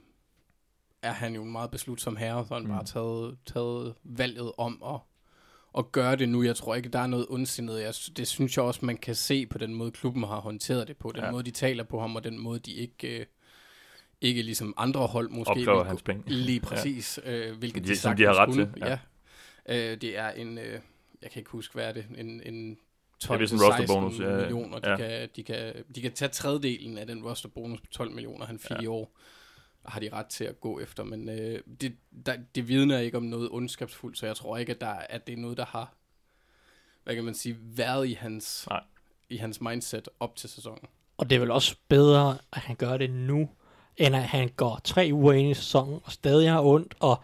[1.01, 2.69] er han jo en meget beslutsom herre, så han mm.
[2.69, 4.99] bare taget, taget valget om at,
[5.77, 6.43] at gøre det nu.
[6.43, 7.81] Jeg tror ikke, der er noget ondsindet.
[7.81, 10.97] Jeg, det synes jeg også, man kan se på den måde, klubben har håndteret det
[10.97, 11.11] på.
[11.15, 11.31] Den Ja.
[11.31, 13.19] måde, de taler på ham, og den måde, de ikke...
[13.19, 13.25] Øh,
[14.21, 16.23] ikke ligesom andre hold måske Opkræver hans penge.
[16.27, 17.31] Lige præcis, ja.
[17.49, 18.65] øh, hvilket De- de, som de har ret kunne.
[18.73, 18.97] til, Ja.
[19.69, 19.91] ja.
[19.91, 20.79] Øh, det er en, øh,
[21.21, 22.77] jeg kan ikke huske, hvad er det, en, en
[23.19, 24.79] 12 vist en til rosterbonus, 16 ja, millioner.
[24.79, 24.97] De, Ja.
[24.97, 28.71] kan, de, kan, de kan tage tredjedelen af den rosterbonus på 12 millioner, han fik
[28.71, 28.81] ja.
[28.81, 29.17] i år.
[29.85, 33.23] Har de ret til at gå efter, men øh, det, der, det vidner ikke om
[33.23, 35.93] noget ondskabsfuldt, så jeg tror ikke, at, der, at det er noget, der har,
[37.03, 38.83] hvad kan man sige, været i hans, Nej.
[39.29, 40.85] i hans mindset op til sæsonen.
[41.17, 43.49] Og det er vel også bedre, at han gør det nu,
[43.97, 47.23] end at han går tre uger ind i sæsonen, og stadig har ondt, og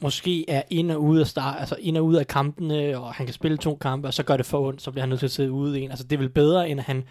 [0.00, 3.26] måske er ind og ud af start, altså ind og ud af kampene, og han
[3.26, 5.26] kan spille to kampe, og så gør det for ondt, så bliver han nødt til
[5.26, 5.90] at sidde ude en.
[5.90, 7.04] Altså det er vel bedre, end at han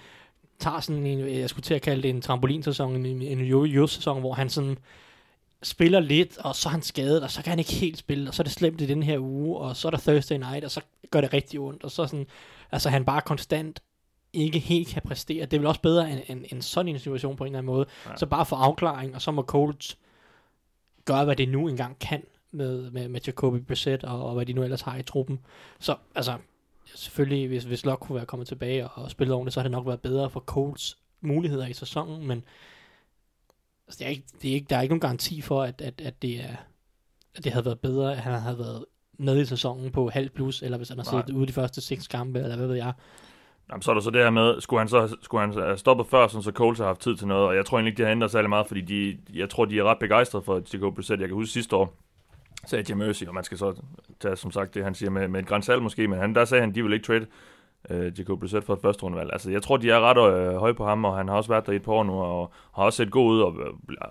[0.62, 4.34] tager sådan en, jeg skulle til at kalde det en trampolinsæson, en, en jo-jo-sæson, hvor
[4.34, 4.78] han sådan
[5.64, 8.34] spiller lidt, og så er han skadet, og så kan han ikke helt spille, og
[8.34, 10.72] så er det slemt i den her uge, og så er der Thursday night, og
[10.72, 12.28] så gør det rigtig ondt, og så sådan,
[12.72, 13.80] altså han bare konstant
[14.34, 15.46] ikke helt kan præstere.
[15.46, 17.74] Det er vel også bedre end, end, end sådan en situation på en eller anden
[17.74, 17.86] måde.
[18.06, 18.16] Ja.
[18.16, 19.98] Så bare få afklaring, og så må Colts
[21.06, 24.54] gøre, hvad det nu engang kan med, med, med Jacoby Brissett og, og hvad de
[24.54, 25.40] nu ellers har i truppen.
[25.80, 26.38] Så altså,
[26.96, 29.72] selvfølgelig, hvis, hvis Locke kunne være kommet tilbage og, og spillet ordentligt, så har det
[29.72, 32.44] nok været bedre for Colts muligheder i sæsonen, men
[33.88, 36.02] altså, det er ikke, det er ikke, der er ikke nogen garanti for, at, at,
[36.02, 36.56] at, det, er,
[37.36, 38.86] at det havde været bedre, at han havde været
[39.20, 41.22] med i sæsonen på halv plus, eller hvis han har Nej.
[41.22, 42.94] siddet ude de første seks kampe, eller hvad ved jeg.
[43.70, 46.08] Jamen, så er der så det her med, skulle han så skulle han have stoppet
[46.08, 48.06] før, sådan, så Coles har haft tid til noget, og jeg tror egentlig ikke, det
[48.06, 51.22] har ændret særlig meget, fordi de, jeg tror, de er ret begejstrede for Jacob Brissett.
[51.22, 51.94] Jeg kan huske sidste år,
[52.66, 53.82] sagde Jim Mercy, og man skal så
[54.20, 56.46] tage, som sagt, det han siger med, med et græns salg måske, men han, der
[56.46, 57.26] sagde han, de vil ikke trade
[57.90, 59.30] øh, Jacob Brissett for et første rundevalg.
[59.34, 61.66] Altså, jeg tror, de er ret øh, høje på ham, og han har også været
[61.66, 63.56] der i et par år nu, og har også set god ud, og,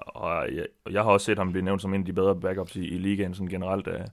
[0.06, 2.76] og, jeg, jeg har også set ham blive nævnt som en af de bedre backups
[2.76, 4.04] i, i ligaen, sådan generelt af,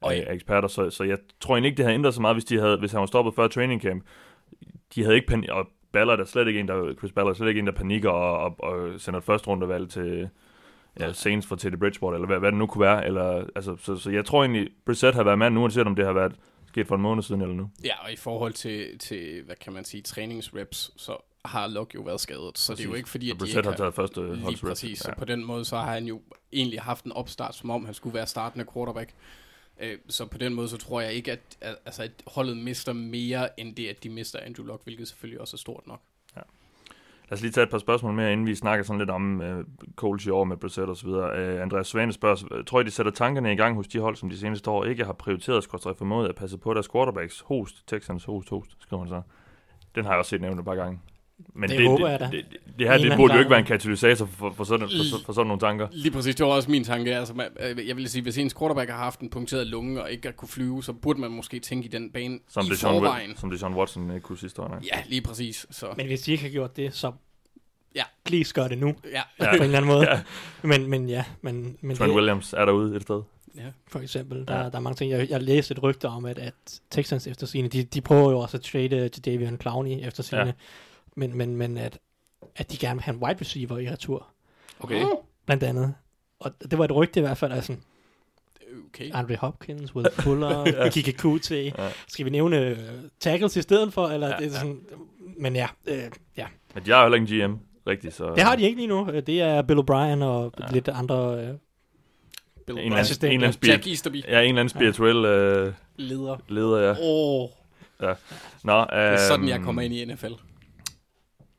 [0.00, 2.34] Og af, af eksperter, så, så jeg tror egentlig ikke, det havde ændret så meget,
[2.34, 4.04] hvis, de havde, hvis han var stoppet før training camp.
[4.94, 7.48] De havde ikke panik, og Ballard er slet ikke en, der, Chris Ballard er slet
[7.48, 10.28] ikke en, der panikker og, og, og sender et første rundevalg til
[11.00, 13.06] ja, Saints for Teddy Bridgewater, eller hvad, hvad det nu kunne være.
[13.06, 16.04] Eller, altså, så, så jeg tror egentlig, Brissett har været mand nu, uanset om det
[16.06, 16.32] har været
[16.66, 17.70] sket for en måned siden eller nu.
[17.84, 22.02] Ja, og i forhold til, til hvad kan man sige, træningsreps, så har Locke jo
[22.02, 22.58] været skadet.
[22.58, 22.98] Så det er jo Præcis.
[22.98, 25.14] ikke fordi, at de ikke har taget første Lige præcis, så Ja.
[25.18, 26.20] på den måde, så har han jo
[26.52, 29.10] egentlig haft en opstart, som om han skulle være startende quarterback.
[29.80, 31.40] Øh, Så på den måde, så tror jeg ikke, at,
[31.86, 35.56] altså, at holdet mister mere, end det, at de mister Andrew Luck, hvilket selvfølgelig også
[35.56, 36.00] er stort nok.
[37.30, 39.58] Lad os lige tage et par spørgsmål mere, inden vi snakker sådan lidt om øh,
[39.58, 39.64] uh,
[39.96, 41.38] Coles i år med Brissett og så videre.
[41.38, 44.16] Øh, Andreas Svane spørger, øh, tror I, de sætter tankerne i gang hos de hold,
[44.16, 47.84] som de seneste år ikke har prioriteret, skorstræk formået at passe på deres quarterbacks host,
[47.86, 49.22] Texans host, host, skriver han så.
[49.94, 51.00] Den har jeg også set nævnt et par gange.
[51.54, 52.24] Men Det håber jeg da.
[52.24, 55.24] Det, det, det her det burde jo ikke være en katalysator for, for, sådan, for,
[55.26, 55.88] for, sådan nogle tanker.
[55.92, 57.16] Lige præcis, det var også min tanke.
[57.16, 60.10] Altså, man, øh, jeg vil sige, hvis ens quarterback har haft en punkteret lunge og
[60.12, 62.78] ikke har kunne flyve, så burde man måske tænke i den bane Som i det,
[62.78, 63.36] Sean, forvejen.
[63.36, 64.68] som det Sean Watson ikke kunne sidste år.
[64.68, 64.78] Nej.
[64.94, 65.66] Ja, lige præcis.
[65.70, 67.12] Så, Men hvis de ikke har gjort det, så
[67.96, 68.02] Ja.
[68.24, 69.22] please gør det nu, ja.
[69.40, 69.50] ja.
[69.50, 70.10] på en eller anden måde.
[70.10, 70.20] Ja.
[70.62, 73.22] Men, men ja, men, men Trent det, Williams er derude et sted.
[73.56, 73.62] ja.
[73.88, 74.62] for eksempel, der, Ja.
[74.62, 74.70] ja.
[74.70, 75.10] der er mange ting.
[75.10, 76.54] Jeg, jeg læste et rygte om, at, at
[76.90, 80.40] Texans efter sine, de, de prøver jo også at trade til Davion Clowney efter sine,
[80.46, 80.52] Ja.
[81.16, 81.20] Ja.
[81.20, 81.98] men, men, men at,
[82.56, 84.26] at de gerne vil have en wide receiver i retur,
[84.80, 85.04] Okay.
[85.46, 85.94] blandt andet.
[86.38, 87.76] Og det var et rygte i hvert fald, altså
[88.88, 89.10] Okay.
[89.12, 90.88] Andre Hopkins, Will Fuller, ja.
[90.90, 91.54] Kike Kuti.
[91.54, 91.70] Ja.
[91.84, 91.88] Ja.
[92.08, 92.78] Skal vi nævne uh,
[93.20, 94.06] tackles i stedet for?
[94.06, 94.58] Eller Ja, ja, det er ja.
[94.58, 94.80] sådan,
[95.38, 96.02] Men ja, øh,
[96.36, 98.14] ja, Men jeg er heller ikke en GM, rigtigt.
[98.14, 99.10] Så, det har de ikke lige nu.
[99.10, 100.64] Øh, Det er Bill O'Brien og Ja.
[100.66, 100.72] ja.
[100.72, 101.44] lidt andre...
[101.44, 101.54] Øh,
[102.66, 104.16] Bill En en Assistent, eller anden, Jack Easterby.
[104.28, 106.36] ja, en eller anden spirituel øh, Leder.
[106.48, 106.90] leder, ja.
[106.90, 107.48] Åh, oh,
[108.64, 110.32] Nå, det er sådan, øhm, jeg kommer ind i NFL.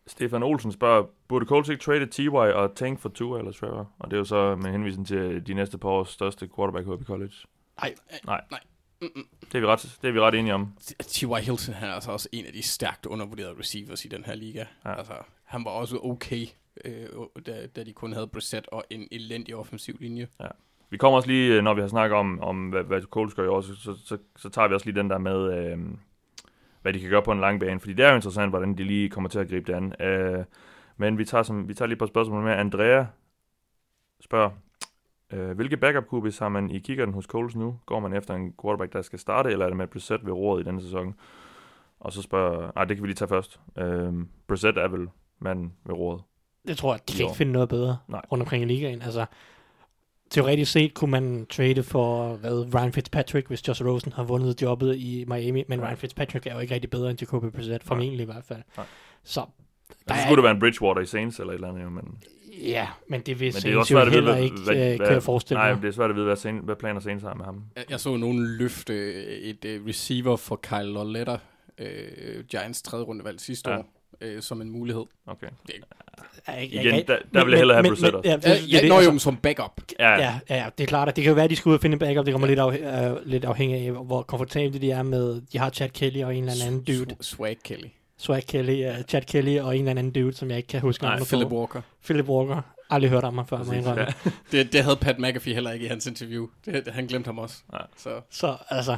[0.07, 3.91] Stefan Olsen spørger, burde Colts ikke trade TY og tank for Tua eller Trevor?
[3.99, 7.01] Og det er jo så med henvisning til de næste par års største quarterback håb
[7.01, 7.33] i college.
[7.81, 8.41] Nej, Nej.
[8.51, 8.59] nej.
[9.01, 9.27] Mm-mm.
[9.41, 10.73] Det er vi ret, det er vi ret enige om.
[10.99, 11.25] T.Y.
[11.25, 14.65] Hilton, han er altså også en af de stærkt undervurderede receivers i den her liga.
[14.85, 14.89] Ja.
[14.89, 14.97] Ja.
[14.97, 15.13] Altså,
[15.43, 16.45] han var også okay,
[16.85, 17.07] øh,
[17.45, 20.27] da, da de kun havde Brissett og en elendig offensiv linje.
[20.89, 23.43] Vi kommer også lige, øh, når vi har snakket om, om hvad, hvad Colts gør
[23.43, 25.79] i år, så, så, så, så tager vi også lige den der med, øh,
[26.85, 27.79] hvad de kan gøre på en lang bane.
[27.79, 30.01] Fordi det er jo interessant, hvordan de lige kommer til at gribe det an.
[30.01, 30.45] Øh,
[30.97, 32.51] men vi tager, som, vi tager lige et par spørgsmål med.
[32.51, 33.05] Andrea
[34.21, 34.49] spørger,
[35.33, 37.79] øh, hvilke backup QB's har man i kikkerten hos Colts nu?
[37.85, 40.61] Går man efter en quarterback, der skal starte, eller er det med Brissett ved roret
[40.61, 41.15] i denne sæson?
[41.99, 43.59] Og så spørger, nej, det kan vi lige tage først.
[43.77, 44.13] Øh,
[44.47, 45.07] Brissett er vel
[45.39, 46.21] manden ved roret.
[46.67, 48.21] det tror jeg, de kan ikke finde noget bedre Nej.
[48.31, 49.01] rundt omkring i ligaen.
[49.01, 49.25] Altså,
[50.29, 54.95] teoretisk set kunne man trade for hvad, Ryan Fitzpatrick, hvis Josh Rosen har vundet jobbet
[54.95, 55.87] i Miami, men Nej.
[55.87, 58.61] Ryan Fitzpatrick er jo ikke rigtig bedre end Jacoby Brissett, formentlig i hvert fald.
[58.77, 58.85] Nej.
[59.23, 59.45] Så Der
[60.07, 61.89] Der så er skulle det være en Bridgewater i Saints eller et eller andet, jo,
[61.89, 62.03] men...
[62.61, 64.55] ja, men det vil Men det er også jo svært at vide, heller hvad, ikke,
[64.65, 65.81] hvad, øh, hvad, kan jeg forestille nej, mig.
[65.81, 67.63] det er svært at vide, hvad, Saints, hvad planer Saints har med ham.
[67.75, 71.37] Jeg, jeg så nogen løfte et øh, receiver for Kyle Loletta,
[71.77, 73.77] øh, Giants tredje rundevalg sidste Ja.
[73.77, 73.85] år,
[74.21, 75.03] øh, som en mulighed.
[75.27, 75.47] Okay.
[75.69, 75.75] Jeg-
[76.53, 78.21] jeg- Igen, jeg- der, der vil jeg hellere have men- også.
[78.23, 79.81] Ja, det, Ja, ja, det, når altså- jo som backup.
[79.99, 80.17] Ja, ja.
[80.19, 81.75] Ja, ja, ja, det er klart, at det kan jo være, at de skal ud
[81.75, 82.25] og finde en backup.
[82.25, 85.41] Det kommer lidt, af, uh, lidt afhængig af, hvor komfortable de er med.
[85.53, 87.11] De har Chad Kelly og en eller anden dude.
[87.13, 87.87] Sw- Swag Kelly.
[88.17, 91.03] Swag Kelly, uh, Chad Kelly og en eller anden dude, som jeg ikke kan huske
[91.03, 91.55] Nej, navnet Philip på.
[91.59, 91.81] Walker.
[92.05, 92.61] Philip Walker.
[92.89, 94.01] Aldrig hørt om ham før, indrømme.
[94.01, 94.07] ja.
[94.51, 96.47] Det, det havde Pat McAfee heller ikke i hans interview.
[96.65, 97.55] Det, han glemte ham også.
[97.73, 97.77] Ja.
[97.97, 98.97] Så Så altså,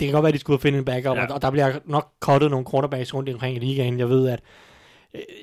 [0.00, 1.22] det kan godt være, at de skulle ud og finde en backup, Ja.
[1.22, 1.32] ja.
[1.34, 3.98] og der bliver nok cuttet nogle quarterbacks rundt omkring i ligaen.
[3.98, 4.40] Jeg ved, at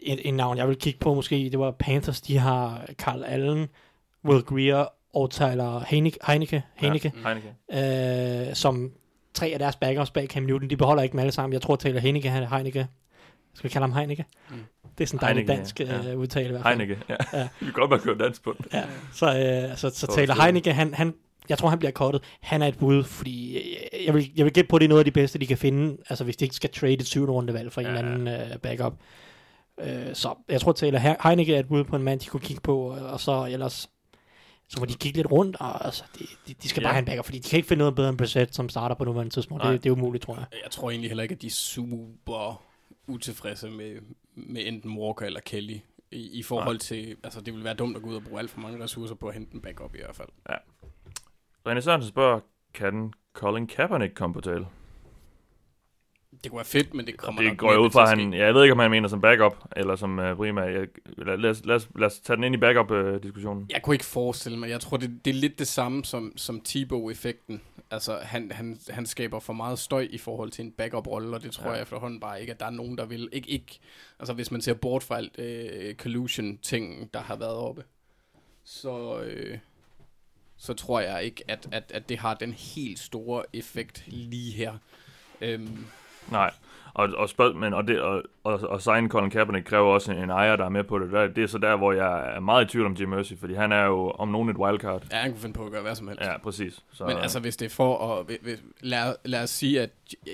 [0.04, 2.22] en, en navn, jeg vil kigge på måske, det var Panthers.
[2.22, 3.68] De har Carl Allen,
[4.26, 7.34] Will Greer og Tyler Heineke, Heineke, Heineke Ja,
[7.74, 8.50] Heineke.
[8.50, 8.92] øh, som
[9.34, 10.70] tre af deres backups bag Cam Newton.
[10.70, 11.54] De beholder ikke dem alle sammen.
[11.54, 12.88] Jeg tror, Taylor Heineke, han Heineke.
[13.54, 14.26] Skal vi kalde ham Heineke?
[14.50, 14.56] Mm.
[14.98, 16.12] Det er sådan en dejlig dansk ja.
[16.12, 16.78] øh, udtale i hvert fald.
[16.78, 17.16] Heineke, ja.
[17.34, 17.44] Ja.
[17.60, 18.56] Vi kan godt bare køre dansk på.
[18.74, 20.44] Ja, så, øh, så, så For Taylor.
[20.44, 21.14] Heineke, han, han,
[21.50, 22.24] jeg tror, han bliver kortet.
[22.42, 24.90] Han er et bud, fordi øh, jeg vil, jeg vil gætte på, at det er
[24.90, 27.34] noget af de bedste, de kan finde, altså hvis de ikke skal trade et syvende
[27.34, 28.94] rundevalg for en Ja, eller anden øh, backup.
[29.80, 32.40] Øh, så jeg tror, Taylor He- Heineke er et bud på en mand, de kunne
[32.40, 33.90] kigge på, og, så ellers
[34.70, 36.86] så må de kigge lidt rundt, og altså, de, de, de skal Ja.
[36.88, 38.96] bare have en backup, fordi de kan ikke finde noget bedre end Brissett, som starter
[38.96, 39.64] på nuværende tidspunkt.
[39.64, 39.72] Nej.
[39.72, 40.46] Det, det er umuligt, tror jeg.
[40.64, 42.64] jeg tror egentlig heller ikke, at de er super
[43.08, 43.96] utilfredse med,
[44.36, 45.78] med enten Walker eller Kelly.
[46.12, 46.80] I, i forhold Nej.
[46.80, 49.16] til, altså det vil være dumt at gå ud og bruge alt for mange ressourcer
[49.16, 50.28] på at hente en backup i hvert fald.
[51.68, 52.40] René Sørensen spørger,
[52.74, 54.68] kan Colin Kaepernick komme på tale?
[56.44, 58.54] Det kunne være fedt, men det kommer Det nok går ud fra, han, ja, jeg
[58.54, 60.64] ved ikke, om han mener som backup, eller som uh, primær.
[60.64, 60.88] Jeg,
[61.18, 63.68] lad, lad, os, lad, os, lad os tage den ind i backup-diskussionen.
[63.74, 64.70] Jeg kunne ikke forestille mig.
[64.70, 67.62] Jeg tror, det, det er lidt det samme som, som Tebow-effekten.
[67.92, 71.52] Altså, han, han, han skaber for meget støj i forhold til en backup-rolle, og det
[71.52, 71.72] tror Ja.
[71.72, 73.30] jeg efterhånden bare ikke, at der er nogen, der vil.
[73.32, 73.80] Ikke, ikke,
[74.20, 77.84] altså, hvis man ser bort fra alt øh, collusion-ting, der har været oppe,
[78.64, 79.58] så, øh,
[80.58, 84.74] så tror jeg ikke, at, at, at det har den helt store effekt lige her.
[85.42, 85.86] Øhm,
[86.32, 86.52] Nej,
[86.94, 90.30] og, og, spørg, men, og, det, og, og, og sign Colin Kaepernick kræver også en,
[90.30, 91.12] ejer, der er med på det.
[91.12, 93.54] Der, det er så der, hvor jeg er meget i tvivl om Jim Mercy, fordi
[93.54, 95.04] han er jo om nogen et wildcard.
[95.12, 96.22] ja, han kunne finde på at gøre hvad som helst.
[96.22, 96.84] Ja, præcis.
[96.94, 98.40] Så, Men altså, hvis det er for at...
[98.82, 99.90] Lad, lad os sige, at...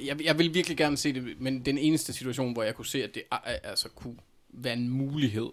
[0.05, 3.03] Jeg, jeg vil virkelig gerne se det, men den eneste situation, hvor jeg kunne se,
[3.03, 3.23] at det
[3.63, 4.17] altså kunne
[4.49, 5.49] være en mulighed,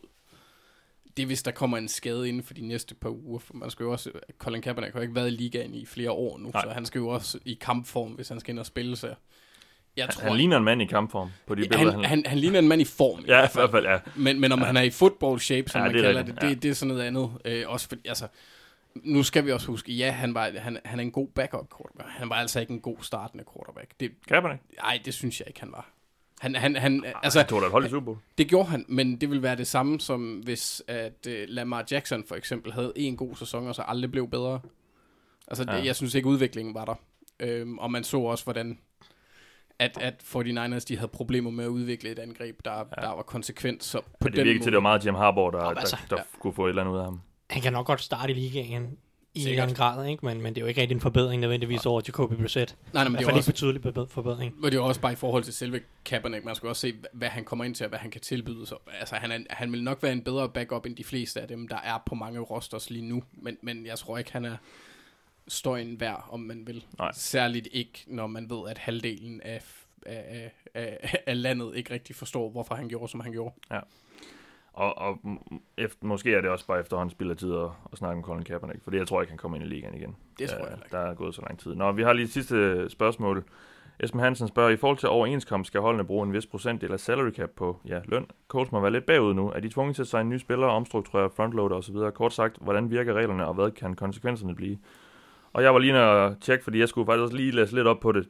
[1.16, 3.38] det er, hvis der kommer en skade inden for de næste par uger.
[3.38, 4.10] For man skal jo også...
[4.38, 6.62] Colin Kaepernick har jo ikke været i ligaen i flere år nu, Nej.
[6.62, 9.14] så han skal jo også i kampform, hvis han skal ind og spille sig
[9.96, 11.92] Jeg Han, tror, han ligner en mand i kampform på de billeder.
[11.92, 13.24] han, han, han ligner en mand i form.
[13.26, 13.98] ja, i hvert fald, ja.
[14.16, 14.64] Men, men om ja.
[14.64, 16.48] han er i football shape, som Ja, ja, man det er kalder rigtigt, det, det,
[16.56, 16.60] ja.
[16.60, 17.30] det er sådan noget andet.
[17.44, 18.28] Øh, også fordi, altså,
[18.94, 22.08] nu skal vi også huske, ja, han, var, han, han er en god backup quarterback.
[22.18, 23.90] Han var altså ikke en god startende quarterback.
[24.00, 24.64] Det, Kan man ikke?
[24.84, 25.90] ej, det synes jeg ikke, han var.
[26.40, 28.16] Han, han, han, Altså, altså, han tog da et hold i Super Bowl.
[28.38, 32.24] det gjorde han, men det vil være det samme som hvis at uh, Lamar Jackson
[32.28, 34.60] for eksempel havde en god sæson, og så aldrig blev bedre.
[35.48, 35.84] Altså, det, Ja.
[35.84, 36.94] jeg synes ikke, udviklingen var der.
[37.40, 38.78] Øhm, og man så også, hvordan
[39.82, 43.02] at, at 49ers de havde problemer med at udvikle et angreb, der, ja.
[43.02, 43.84] der var konsekvent.
[43.84, 45.70] Så på Og det den virkede til, at det var meget Jim Harbaugh, der, Nå,
[45.70, 46.22] der, altså, der, ja.
[46.40, 47.20] kunne få et eller andet ud af ham.
[47.50, 48.98] Han kan nok godt starte i ligaen
[49.34, 49.50] i en Sikkert.
[49.52, 50.26] eller anden grad, ikke?
[50.26, 52.76] Men, men det er jo ikke rigtig en forbedring nødvendigvis over Jacoby Brissett.
[52.92, 54.60] Nej, nej, men det ikke også, betydelig bebe- forbedring.
[54.60, 56.44] men det var også bare i forhold til selve Kaepernick.
[56.44, 58.66] Man skulle også se, hvad han kommer ind til, og hvad han kan tilbyde.
[58.66, 61.48] Så, altså, han, er, han vil nok være en bedre backup end de fleste af
[61.48, 63.22] dem, der er på mange rosters lige nu.
[63.32, 64.56] Men, men jeg tror ikke, han er
[65.48, 66.84] støjen værd, om man vil.
[66.98, 67.10] Nej.
[67.14, 69.62] Særligt ikke, når man ved, at halvdelen af,
[70.06, 73.54] af, af, af landet ikke rigtig forstår, hvorfor han gjorde, som han gjorde.
[74.72, 77.98] Og, og m- efter, måske er det også bare efterhånden spild af tid at, at
[77.98, 80.16] snakke om Colin Kaepernick, fordi jeg tror ikke, han kommer ind i ligaen igen.
[80.38, 80.96] Det tror jeg Øh, heller ikke.
[80.96, 81.74] Der er gået så lang tid.
[81.74, 83.44] Nå, vi har lige et sidste spørgsmål.
[84.00, 87.30] Esben Hansen spørger, i forhold til overenskomst skal holdene bruge en vis procentdel af salary
[87.30, 88.26] cap på ja, løn.
[88.48, 89.50] Coach må være lidt bagud nu.
[89.50, 91.96] Er de tvunget til at signe nye spillere, omstrukturere frontloader osv.?
[92.14, 94.78] Kort sagt, hvordan virker reglerne, og hvad kan konsekvenserne blive?
[95.52, 97.86] Og jeg var lige nødt at tjekke, fordi jeg skulle faktisk også lige læse lidt
[97.86, 98.28] op på det.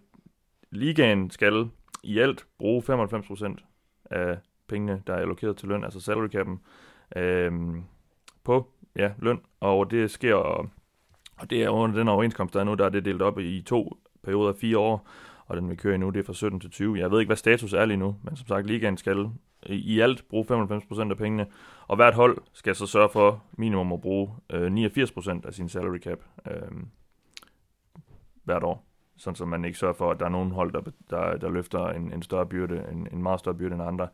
[0.71, 1.69] Ligaen skal
[2.03, 3.57] i alt bruge 95%
[4.11, 6.59] af pengene, der er allokeret til løn, altså salary cap'en,
[7.21, 7.83] øhm,
[8.45, 10.71] på ja, løn, og det sker, og
[11.51, 13.97] det er under den overenskomst, der er nu, der er det delt op i to
[14.23, 15.09] perioder af fire år,
[15.47, 16.99] og den vi kører i nu, det er fra 17 til 20.
[16.99, 19.31] Jeg ved ikke, hvad status er lige nu, men som sagt, ligaen skal
[19.67, 21.47] i i alt bruge 95% af pengene,
[21.87, 25.99] og hvert hold skal så sørge for minimum at bruge øh, 89% af sin salary
[25.99, 26.19] cap
[26.51, 26.83] øh,
[28.45, 28.87] hvert år.
[29.17, 31.87] Sådan så man ikke sørger for, at der er nogen hold, der, der, der løfter
[31.89, 34.09] en, en større byrde, en, en meget større byrde end andre.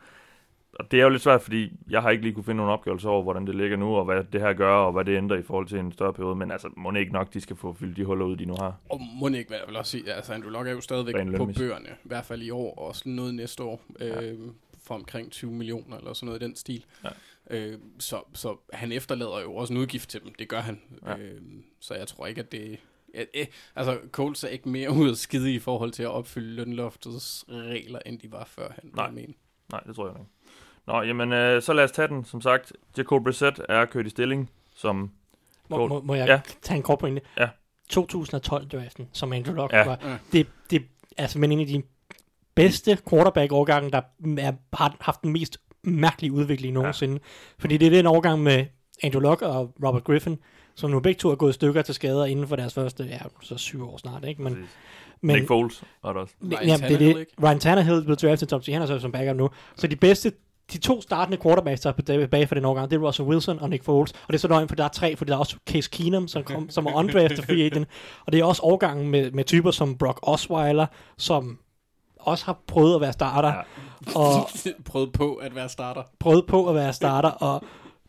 [0.72, 3.08] Og det er jo lidt svært, fordi jeg har ikke lige kunne finde nogen opgørelse
[3.08, 5.42] over, hvordan det ligger nu, og hvad det her gør, og hvad det ændrer i
[5.42, 6.36] forhold til en større periode.
[6.36, 8.54] Men altså, må det ikke nok, de skal få fyldt de huller ud, de nu
[8.58, 8.76] har.
[8.88, 11.14] Og må det ikke være, jeg vil også sige, altså Andrew Luck er jo stadigvæk
[11.36, 14.38] på bøgerne, i hvert fald i år, og også noget næste år, øh,
[14.82, 16.84] for omkring 20 millioner, eller sådan noget i den stil.
[17.04, 17.10] Ja.
[17.50, 20.80] Øh, så, så han efterlader jo også en udgift til dem, det gør han.
[21.06, 21.16] Ja.
[21.16, 21.40] Øh,
[21.80, 22.78] så jeg tror ikke, at det...
[23.14, 26.54] Ja, eh, altså, Coles er ikke mere ud af skide i forhold til at opfylde
[26.54, 28.90] lønloftets regler, end de var før han.
[28.94, 29.10] Nej.
[29.10, 29.32] Mener.
[29.72, 30.30] Nej, det tror jeg ikke.
[30.86, 32.24] Nå, jamen, øh, så lad os tage den.
[32.24, 35.10] Som sagt, Jacob Brissett er kørt i stilling som...
[35.70, 36.40] Må, må, må jeg Ja.
[36.62, 37.22] tage en kort pointe?
[37.38, 37.48] Ja.
[37.92, 39.84] 2012-draften, som Andrew Luck Ja.
[39.84, 40.16] var, Ja.
[40.32, 40.82] det, det
[41.16, 41.82] er simpelthen en af de
[42.54, 44.00] bedste quarterback-årgange, der
[44.38, 47.12] er, har haft den mest mærkelige udvikling nogensinde.
[47.14, 47.18] Ja.
[47.58, 48.66] Fordi det er den årgang med
[49.02, 50.38] Andrew Luck og Robert Griffin,
[50.78, 53.56] som nu begge to er gået stykker til skader inden for deres første, ja, så
[53.56, 54.42] syv år snart, ikke?
[54.42, 54.68] Men, Præcis.
[55.20, 56.34] men, Nick Foles var der også.
[56.42, 57.20] Ryan Jamen, det er Tannehill, det.
[57.20, 57.32] ikke?
[57.42, 59.50] Ryan Tannehill blev draftet top 10, han er så som backup nu.
[59.76, 60.32] Så de bedste,
[60.72, 63.70] de to startende quarterbacks, der er tilbage for den årgang, det er Russell Wilson og
[63.70, 64.12] Nick Foles.
[64.12, 66.28] Og det er så løgn, for der er tre, for der er også Case Keenum,
[66.28, 67.88] som, kom, som er undrafted free agent.
[68.26, 70.86] Og det er også årgangen med, med typer som Brock Osweiler,
[71.18, 71.58] som
[72.20, 73.60] også har prøvet at være starter, Ja.
[74.14, 74.48] og
[74.84, 76.02] Prøvede på at være starter.
[76.18, 77.62] prøvet på at være starter, og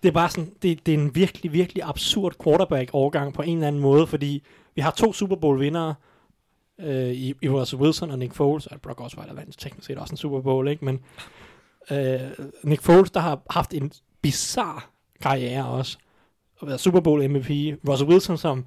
[0.04, 3.68] det er bare sådan, det, det er en virkelig, virkelig absurd quarterback-overgang på en eller
[3.68, 4.44] anden måde, fordi
[4.76, 5.96] vi har to Super Bowl-vindere,
[6.80, 10.14] øh, i, i Russell Wilson og Nick Foles, og Brock Osweiler vandt teknisk set også
[10.14, 10.86] en Super Bowl, ikke?
[10.86, 11.00] Men
[11.92, 12.20] øh,
[12.64, 14.82] Nick Foles, der har haft en bizarre
[15.22, 15.98] karriere også,
[16.58, 17.50] og været Super Bowl MVP.
[17.90, 18.66] Russell Wilson, som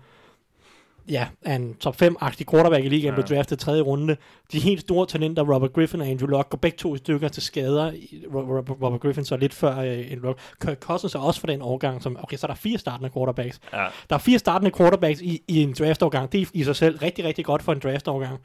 [1.09, 3.23] ja, er en top 5-agtig quarterback i ligaen, Ja.
[3.23, 4.17] blev draftet tredje runde.
[4.53, 7.43] De helt store talenter, Robert Griffin og Andrew Luck, går begge to i stykker til
[7.43, 7.93] skader.
[8.83, 10.39] Robert Griffin så lidt før øh, Andrew Luck.
[10.63, 13.61] Kirk Cousins er også for den årgang, som, okay, så er der fire startende quarterbacks.
[13.73, 13.87] Ja.
[14.11, 16.33] Der er fire startende quarterbacks i, i en draftårgang.
[16.33, 18.39] Det er i sig selv rigtig, rigtig godt for en draftårgang.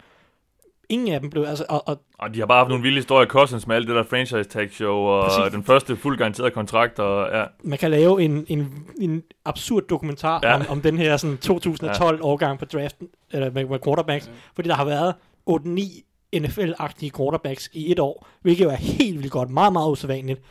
[0.89, 3.27] Ingen af dem blev, altså, og, og Og de har bare haft nogle vilde historier,
[3.27, 5.53] Cousins med alt det der franchise tag show, og Præcis.
[5.53, 10.39] den første fuld garanterede kontrakt, og ja, man kan lave en, en, en absurd dokumentar
[10.43, 10.49] Ja.
[10.49, 10.55] ja.
[10.55, 14.31] om, om den her sådan 2012-årgang på draften, eller med, med quarterbacks, Ja.
[14.31, 14.37] ja.
[14.55, 15.13] fordi der har været
[15.49, 16.03] 8-9
[16.35, 20.41] NFL-agtige quarterbacks i et år, hvilket jo er helt vildt godt, meget, meget usædvanligt.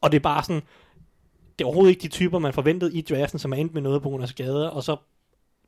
[0.00, 0.62] Og det er bare sådan,
[1.58, 4.02] det er overhovedet ikke de typer, man forventede i draften, som er endt med noget
[4.02, 4.96] på grund af skader, og så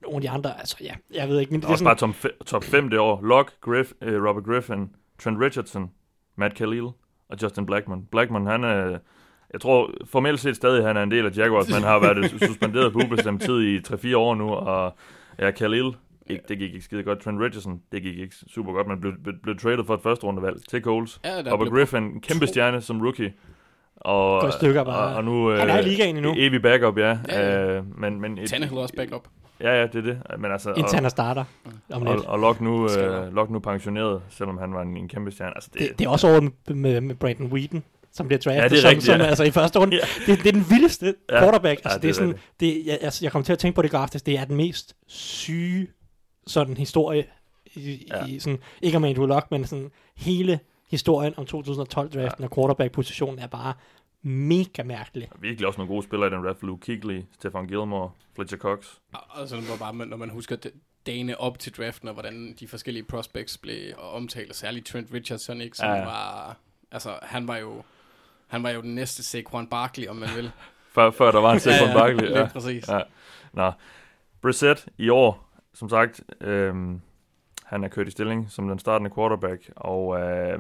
[0.03, 2.15] nogle af de andre, altså ja, jeg ved ikke, men det er også bare sådan,
[2.15, 3.21] top, fe- top 5 det år.
[3.23, 5.91] Locke, Griff, øh, Robert Griffin, Trent Richardson,
[6.37, 6.83] Matt Khalil
[7.29, 8.05] og Justin Blackman.
[8.11, 8.99] Blackman, han er,
[9.53, 12.93] jeg tror formelt set stadig, han er en del af Jaguars, men har været suspenderet
[12.93, 14.95] på ubestemt tid i 3-4 år nu, og
[15.39, 17.21] ja, Khalil, ikke, det gik ikke skide godt.
[17.21, 20.25] Trent Richardson, det gik ikke super godt, men blev, blev, blev traded for et første
[20.27, 21.21] rundevalg til Coles.
[21.25, 23.33] Ja, blev- Griffin, en kæmpe to- stjerne som rookie.
[23.97, 25.09] Og, stykker bare.
[25.11, 26.35] Og, og nu, Han er i øh, ligaen endnu.
[26.37, 27.19] Evig backup, ja.
[27.29, 27.77] Ja, ja.
[27.77, 29.29] Øh, men, men et, Tannehill også backup.
[29.61, 30.23] Ja, ja, det er det.
[30.39, 31.45] Men altså, indtil han er starter
[31.93, 32.17] om lidt.
[32.17, 35.53] og, og Locke nu, øh, Locke nu pensioneret, selvom han var en, en kæmpe stjerne.
[35.55, 38.63] Altså, det, Det, det er også over med, med, med Brandon Whedon, som bliver draftet
[38.63, 39.27] Ja, det er som, rigtigt, som, ja.
[39.27, 39.97] altså i første runde.
[39.97, 40.33] Ja.
[40.33, 41.41] det, det er den vildeste Ja.
[41.41, 41.81] quarterback.
[41.85, 43.77] Altså, Ja, det, er det er sådan, det, jeg, altså, jeg kommer til at tænke
[43.77, 44.23] på det aftes.
[44.23, 45.89] Det er den mest syge
[46.47, 47.25] sådan historie
[47.75, 48.25] i, Ja.
[48.27, 50.59] i sådan, ikke om Andrew Luck, men sådan hele
[50.91, 52.45] historien om 2012-draften ja.
[52.45, 53.73] og quarterback-positionen er bare
[54.23, 55.29] mega mærkelig.
[55.35, 56.63] er virkelig også nogle gode spillere i den draft.
[56.63, 58.87] Luke Kuechly, Stefan Gilmore, Fletcher Cox.
[59.13, 60.73] Og- Og så var bare, når man husker det-
[61.07, 65.77] dagene op til draften, og hvordan de forskellige prospects blev omtalt, særligt Trent Richardson, ikke,
[65.77, 65.99] som Ja, ja.
[65.99, 66.05] ja.
[66.05, 66.57] var,
[66.91, 67.83] altså, han var jo,
[68.47, 70.51] han var jo den næste Saquon Barkley, om man vil.
[70.95, 72.27] Før, før der var en Saquon Barkley.
[72.27, 72.49] Lige Ja.
[72.49, 72.89] præcis.
[72.89, 73.01] Ja.
[73.53, 73.73] Nå.
[74.43, 77.01] Brissett i år, som sagt, øhm,
[77.65, 80.59] han er kørt i stilling som den startende quarterback, og øh,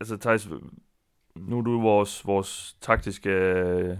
[0.00, 0.48] altså Thijs,
[1.40, 3.96] nu er du vores, vores taktiske øh,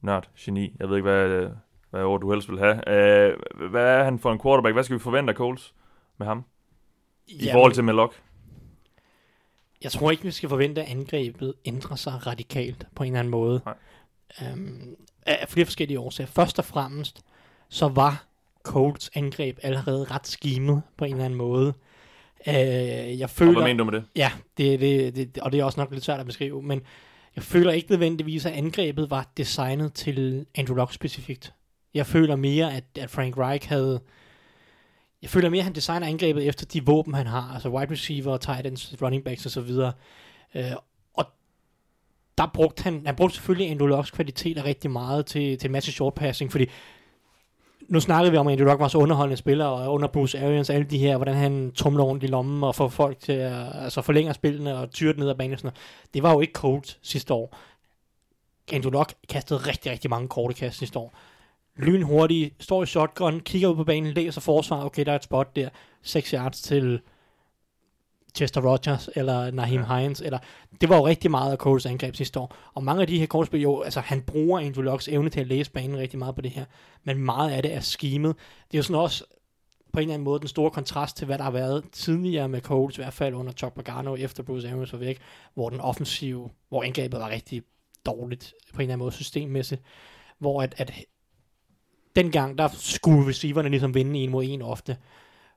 [0.00, 1.50] nørd, geni, jeg ved ikke, hvad,
[1.90, 2.88] hvad ord du helst vil have.
[2.88, 3.36] Øh,
[3.70, 4.74] hvad er han for en quarterback?
[4.74, 5.74] Hvad skal vi forvente af Coles
[6.18, 6.44] med ham?
[7.26, 8.16] I forhold til med Locke?
[9.82, 13.30] Jeg tror ikke, vi skal forvente, at angrebet ændrer sig radikalt på en eller anden
[13.30, 13.60] måde.
[13.64, 13.74] Nej.
[14.52, 16.28] Um, af flere forskellige årsager.
[16.28, 17.24] Først og fremmest,
[17.68, 18.24] så var
[18.62, 21.74] Colts angreb allerede ret skimet på en eller anden måde.
[22.48, 22.54] Uh,
[23.18, 23.52] jeg Og føler...
[23.52, 24.04] hvad mener du med det?
[24.16, 26.82] Ja, det, det, det, og det er også nok lidt svært at beskrive, men
[27.36, 31.54] jeg føler ikke nødvendigvis, at angrebet var designet til Andrew Luck specifikt.
[31.94, 34.00] Jeg føler mere, at, at Frank Reich havde...
[35.22, 37.50] Jeg føler mere, at han designer angrebet efter de våben, han har.
[37.54, 39.70] Altså wide receiver, tight ends, running backs osv.
[40.54, 40.62] Uh,
[41.14, 41.26] og
[42.38, 43.02] der brugte han...
[43.06, 46.66] Han brugte selvfølgelig Andrew Lucks kvaliteter rigtig meget til, til en masse short passing, fordi
[47.88, 50.70] nu snakkede vi om, at Andrew Luck var så underholdende spiller, og under Bruce Arians,
[50.70, 54.02] alle de her, hvordan han tumler rundt i lommen og får folk til at altså
[54.02, 56.10] forlænger spillene og tyre ned ad banen og sådan noget.
[56.14, 57.56] Det var jo ikke Colts sidste år.
[58.72, 61.14] Andrew Luck kastede rigtig, rigtig mange korte kast sidste år.
[61.76, 65.56] Lynhurtig, står i shotgun, kigger ud på banen, læser forsvar, okay, der er et spot
[65.56, 65.68] der,
[66.02, 67.00] 6 yards til
[68.34, 69.98] Chester Rogers eller Naheem Ja.
[69.98, 70.38] Hines, eller
[70.80, 72.56] det var jo rigtig meget af Coles angreb sidste år.
[72.74, 75.46] Og mange af de her Coles jo, altså han bruger Andrew Lucks evne til at
[75.46, 76.64] læse banen rigtig meget på det her,
[77.04, 78.36] men meget af det er skimet.
[78.66, 79.24] Det er jo sådan også
[79.92, 82.60] på en eller anden måde den store kontrast til, hvad der har været tidligere med
[82.60, 85.18] Coles, i hvert fald under Chuck Pagano, efter Bruce Arians var væk,
[85.54, 87.62] hvor den offensive, hvor angrebet var rigtig
[88.06, 89.82] dårligt på en eller anden måde systemmæssigt,
[90.38, 90.92] hvor at, at
[92.16, 94.96] dengang, der skulle receiverne ligesom vinde en mod en ofte,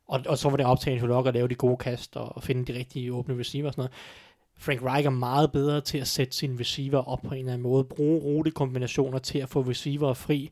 [0.08, 2.74] og, og så var det op til Andrew at lave de gode kast og finde
[2.74, 3.92] de rigtige åbne receiver og sådan noget.
[4.60, 7.64] Frank Reich er meget bedre til at sætte sine receiver op på en eller anden
[7.64, 10.50] måde, bruge rutekombinationer til at få receiver fri,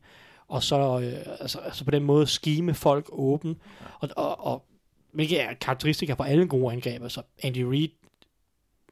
[0.48, 3.56] og så øh, altså, altså på den måde skime folk åben,
[4.00, 4.64] og, og, og
[5.12, 7.02] hvilket er karakteristika for alle gode angreb.
[7.02, 7.88] Altså Andy Reid,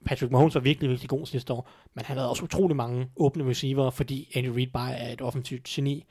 [0.04, 3.50] Patrick Mahomes var virkelig, virkelig god sidste år, men han havde også utrolig mange åbne
[3.50, 6.04] receiver, fordi Andy Reid bare er et offensivt geni.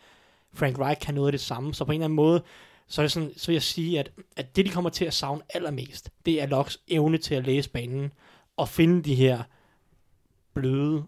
[0.54, 2.44] Frank Reich kan noget af det samme, så på en eller anden måde,
[2.88, 5.14] så, er det sådan, så vil jeg sige, at, at det, de kommer til at
[5.14, 8.12] savne allermest, det er Locks evne til at læse banen,
[8.58, 9.44] og finde de her
[10.54, 11.04] bløde,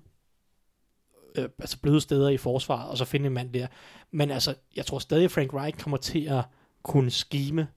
[1.35, 3.67] øh, altså bløde steder i forsvaret, og så finde en mand der.
[4.11, 6.43] Men altså, jeg tror stadig, at Frank Reich kommer til at
[6.83, 7.67] kunne skime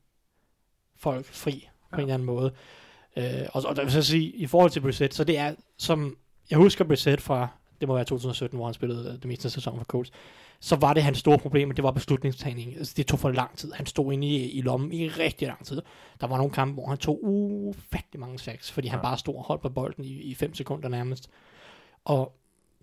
[0.97, 2.53] folk fri på en eller anden måde.
[3.17, 6.17] Øh, og, og der vil så sige, i forhold til Brissett, så det er, som
[6.51, 7.49] jeg husker Brissett fra,
[7.81, 10.11] det må være 2017, hvor han spillede øh, det meste af sæsonen for Colts,
[10.61, 12.77] så var det hans store problem, det var beslutningstagning.
[12.77, 13.73] Altså, det tog for lang tid.
[13.73, 15.83] Han stod inde i, i lommen i rigtig lang tid.
[16.21, 19.03] Der var nogle kampe, hvor han tog ufattelig mange sacks, fordi han Ja.
[19.03, 21.31] bare stod og holdt på bolden i, i fem sekunder nærmest.
[22.05, 22.33] Og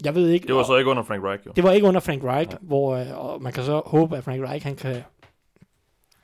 [0.05, 0.47] jeg ved ikke...
[0.47, 1.51] Det var og- så ikke under Frank Reich, jo.
[1.55, 2.59] det var ikke under Frank Reich, Nej.
[2.61, 5.03] hvor øh, og man kan så håbe, at Frank Reich han kan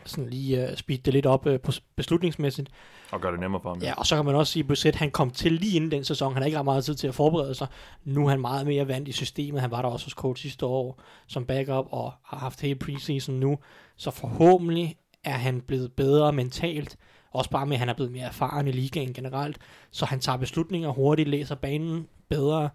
[0.06, 2.70] sådan lige uh, speede det lidt op uh, på beslutningsmæssigt.
[3.12, 3.82] Og gør det nemmere for ham.
[3.82, 6.04] Ja, og så kan man også sige, at Brissett, han kom til lige inden den
[6.04, 6.34] sæson.
[6.34, 7.68] Han har ikke ret meget tid til at forberede sig.
[8.04, 9.62] Nu er han meget mere vant i systemet.
[9.62, 13.36] Han var der også hos coach sidste år som backup og har haft hele preseason
[13.36, 13.58] nu.
[13.96, 16.98] Så forhåbentlig er han blevet bedre mentalt.
[17.32, 19.58] Også bare med, at han er blevet mere erfaren i ligaen generelt.
[19.92, 22.70] Så han tager beslutninger hurtigt, læser banen bedre.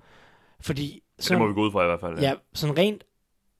[0.61, 2.18] Fordi Det må vi gå ud fra i hvert fald.
[2.18, 3.05] Ja, sådan rent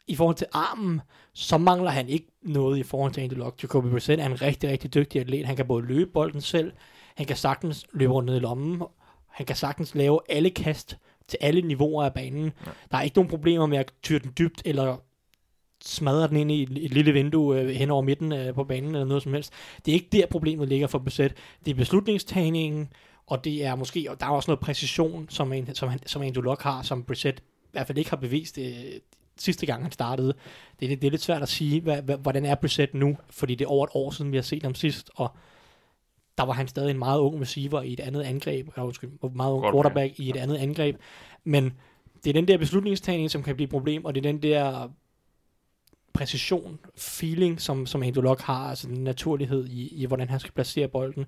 [0.07, 1.01] i forhold til armen,
[1.33, 3.63] så mangler han ikke noget i forhold til Andy Luck.
[3.63, 5.47] Jacoby Brissett er en rigtig, rigtig dygtig atlet.
[5.47, 6.73] Han kan både løbe bolden selv,
[7.17, 8.83] han kan sagtens løbe rundt ned i lommen,
[9.29, 10.97] han kan sagtens lave alle kast
[11.29, 12.53] til alle niveauer af banen.
[12.67, 12.71] Ja.
[12.91, 14.97] Der er ikke nogen problemer med at tyre den dybt, eller
[15.85, 18.95] smadre den ind i et, et lille vindue øh, hen over midten øh, på banen,
[18.95, 19.53] eller noget som helst.
[19.85, 21.35] Det er ikke der, problemet ligger for Brissett.
[21.65, 22.89] Det er beslutningstagningen,
[23.27, 26.23] og det er måske, og der er også noget præcision, som, en, som, han, som
[26.23, 28.75] Andrew Luck har, som Brissett i hvert fald ikke har bevist øh,
[29.39, 30.35] sidste gang han startede.
[30.81, 33.17] Det, er lidt- det er lidt svært at sige, hvad, hvad, hvordan er Brissett nu,
[33.31, 35.31] fordi det er over et år siden, vi har set ham sidst, og
[36.39, 39.53] der var han stadig en meget ung receiver i et andet angreb, eller undskyld, meget
[39.53, 40.21] ung Quarterback.
[40.21, 40.97] i et andet angreb,
[41.45, 41.73] men
[42.25, 44.89] det er den der beslutningstagning, som kan blive et problem, og det er den der
[46.13, 50.53] præcision, feeling, som, som Andrew Luck har, altså den naturlighed i, i, hvordan han skal
[50.53, 51.25] placere bolden.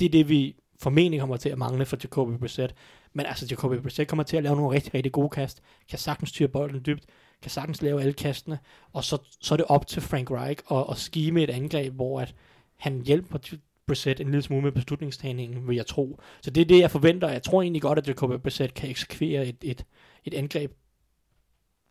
[0.00, 2.74] Det er det, vi formentlig kommer til at mangle for Jacoby Brissett.
[3.12, 6.28] Men altså, Jacoby Brissett kommer til at lave nogle rigtig, rigtig gode kast, kan sagtens
[6.28, 7.04] styre bolden dybt,
[7.42, 8.58] kan sagtens lave alle kastene,
[8.92, 12.20] og så, så er det op til Frank Reich at, at skime et angreb, hvor
[12.20, 12.34] at
[12.76, 13.38] han hjælper
[13.86, 16.20] Brissett en lille smule med beslutningstagningen, vil jeg tro.
[16.42, 17.28] Så det er det, jeg forventer.
[17.28, 19.84] Jeg tror egentlig godt, at Jacoby Brissett kan eksekvere et, et,
[20.24, 20.72] et angreb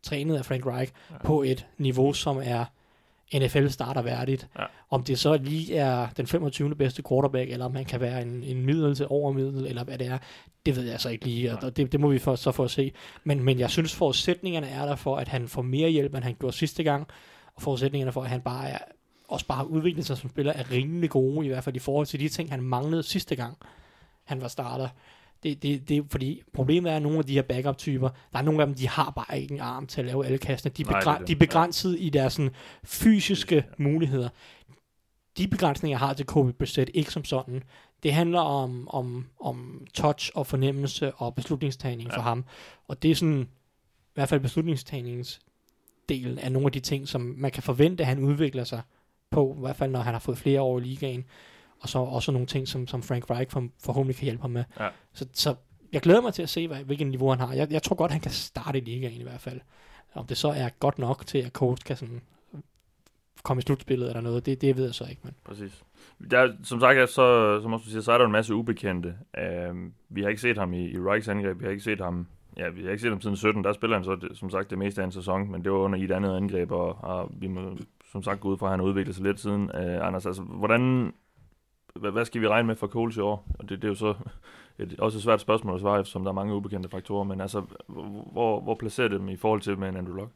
[0.03, 1.17] trænet af Frank Reich ja.
[1.23, 2.65] på et niveau, som er
[3.35, 4.47] NFL starter værdigt.
[4.59, 4.63] Ja.
[4.89, 6.75] Om det så lige er den 25.
[6.75, 10.07] bedste quarterback, eller om han kan være en, en middel til overmiddel, eller hvad det
[10.07, 10.17] er,
[10.65, 12.71] det ved jeg så ikke lige, og det, det må vi for, så få at
[12.71, 12.91] se.
[13.23, 16.35] Men, men jeg synes, forudsætningerne er der for, at han får mere hjælp, end han
[16.39, 17.07] gjorde sidste gang,
[17.55, 18.77] og forudsætningerne for, at han bare er,
[19.27, 22.05] også bare har udviklet sig som spiller, er rimelig gode, i hvert fald i forhold
[22.05, 23.57] til de ting, han manglede sidste gang,
[24.23, 24.87] han var starter.
[25.43, 28.61] Det, det, det fordi, problemet er, at nogle af de her backup-typer, der er nogle
[28.61, 30.73] af dem, de har bare ikke en arm til at lave alle kastene.
[30.77, 31.27] De er, Nej, det er begræn- det.
[31.27, 32.05] de er begrænset ja.
[32.05, 32.51] i deres sådan,
[32.83, 34.29] fysiske muligheder.
[35.37, 37.63] De begrænsninger har til Kobe Brissett ikke som sådan.
[38.03, 42.17] Det handler om, om, om touch og fornemmelse og beslutningstagning ja.
[42.17, 42.45] for ham.
[42.87, 45.39] Og det er sådan, i hvert fald beslutningstagningens
[46.09, 48.81] del af nogle af de ting, som man kan forvente, at han udvikler sig
[49.31, 51.25] på, i hvert fald når han har fået flere år i ligaen.
[51.79, 54.63] Og så også nogle ting, som, som Frank Reich for, forhåbentlig kan hjælpe ham med.
[54.79, 54.87] Ja.
[55.13, 55.55] Så, så
[55.93, 57.53] jeg glæder mig til at se, hvad, hvilken niveau han har.
[57.53, 59.59] Jeg, jeg tror godt, han kan starte i ligaen i hvert fald.
[60.13, 62.21] Om det så er godt nok til, at coach kan sådan
[63.43, 65.21] komme i slutspillet eller noget, det, det ved jeg så ikke.
[65.23, 65.33] Men.
[65.45, 65.83] Præcis.
[66.31, 69.15] Der, som sagt, så, som også du siger, så er der en masse ubekendte.
[69.37, 69.77] Uh,
[70.09, 72.69] vi har ikke set ham i, i Reichs angreb, vi har ikke set ham Ja,
[72.69, 73.63] vi har ikke set ham siden 17.
[73.63, 75.77] Der spiller han så, det, som sagt, det meste af en sæson, men det var
[75.77, 77.77] under i et andet angreb, og, og vi må
[78.11, 79.63] som sagt gå ud fra, at han har udviklet sig lidt siden.
[79.63, 81.13] Uh, Anders, altså, hvordan,
[81.97, 83.47] hvad, hvad skal vi regne med for Coles i år?
[83.59, 84.13] Og det, det er jo så
[84.79, 87.63] et, også et svært spørgsmål at svare, som der er mange ubekendte faktorer, men altså,
[88.33, 90.31] hvor, hvor placerer det dem i forhold til med en Andrew Luck?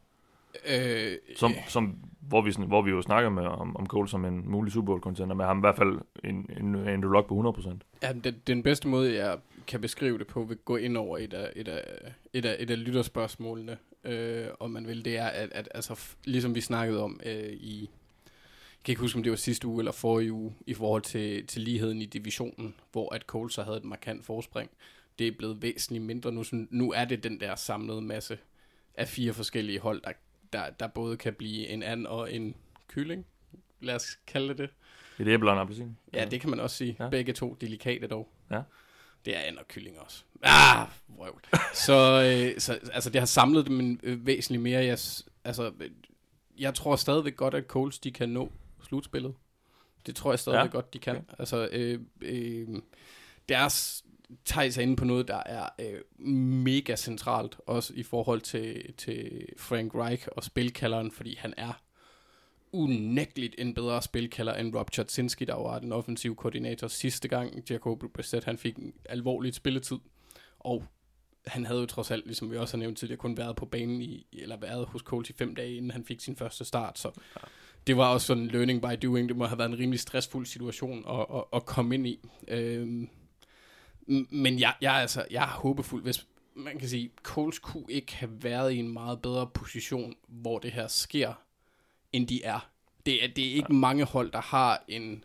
[0.68, 4.50] Øh, Som, som, hvor, vi, hvor vi jo snakker med, om, om Cole som en
[4.50, 7.70] mulig Super Bowl-contender, med ham i hvert fald en, en Andrew Luck på 100%.
[8.02, 11.34] Ja, den, den bedste måde, jeg kan beskrive det på, vil gå ind over et
[11.34, 11.84] af, et af,
[12.32, 16.54] et af, et af lytterspørgsmålene, øh, om man vil, det er, at, at altså, ligesom
[16.54, 17.90] vi snakkede om øh, i,
[18.84, 21.62] kan ikke huske, om det var sidste uge eller forrige uge, i forhold til, til
[21.62, 24.70] ligheden i divisionen, hvor at Cole så havde et markant forspring.
[25.18, 26.44] Det er blevet væsentligt mindre nu.
[26.44, 28.38] Så nu er det den der samlede masse
[28.94, 30.12] af fire forskellige hold, der,
[30.52, 32.54] der, der både kan blive en and og en
[32.88, 33.26] kylling.
[33.80, 34.70] Lad os kalde det det.
[35.18, 35.96] Et æble og en appelsin.
[36.14, 36.96] Ja, det kan man også sige.
[37.00, 37.08] Ja.
[37.08, 38.28] Begge to delikate dog.
[38.50, 38.62] Ja.
[39.24, 40.24] Det er and og kylling også.
[40.42, 41.42] Ah, vrøvl.
[41.86, 44.84] så, øh, så altså, det har samlet dem en, øh, væsentligt mere.
[44.84, 44.98] Jeg,
[45.44, 45.90] altså, øh,
[46.58, 48.52] jeg tror stadigvæk godt, at Coles de kan nå
[48.92, 49.34] slutspillet.
[50.06, 50.64] Det tror jeg stadigvæk Ja.
[50.64, 50.70] ja.
[50.70, 51.16] godt, de kan.
[51.16, 51.34] Okay.
[51.38, 52.68] Altså, øh, øh,
[53.48, 54.04] deres
[54.46, 56.26] Thijs er inde på noget, der er øh,
[56.64, 61.82] mega centralt, også i forhold til, til Frank Reich og spilkalderen, fordi han er
[62.72, 67.70] unægteligt en bedre spilkalder end Rob Chatzinski, der var den offensive koordinator sidste gang.
[67.70, 69.98] Jacob Brissett, han fik en alvorligt spilletid,
[70.58, 70.84] og
[71.46, 74.02] han havde jo trods alt, ligesom vi også har nævnt tidligere, kun været på banen
[74.02, 77.10] i, eller været hos Coles i fem dage, inden han fik sin første start, så
[77.86, 79.28] det var også sådan learning by doing.
[79.28, 82.18] Det må have været en rimelig stressfuld situation at, at, at komme ind i.
[82.48, 83.08] Øhm,
[84.30, 88.14] men jeg, jeg, er altså, jeg er håbefuld, hvis man kan sige, Coles kunne ikke
[88.14, 91.32] have været i en meget bedre position, hvor det her sker,
[92.12, 92.70] end de er.
[93.06, 95.24] Det er, det er ikke mange hold, der har en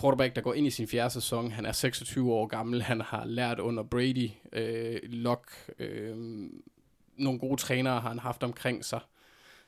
[0.00, 1.50] quarterback, der går ind i sin fjerde sæson.
[1.50, 2.82] Han er 26 år gammel.
[2.82, 6.16] Han har lært under Brady, øh, Locke, øh,
[7.16, 9.00] nogle gode trænere har han haft omkring sig.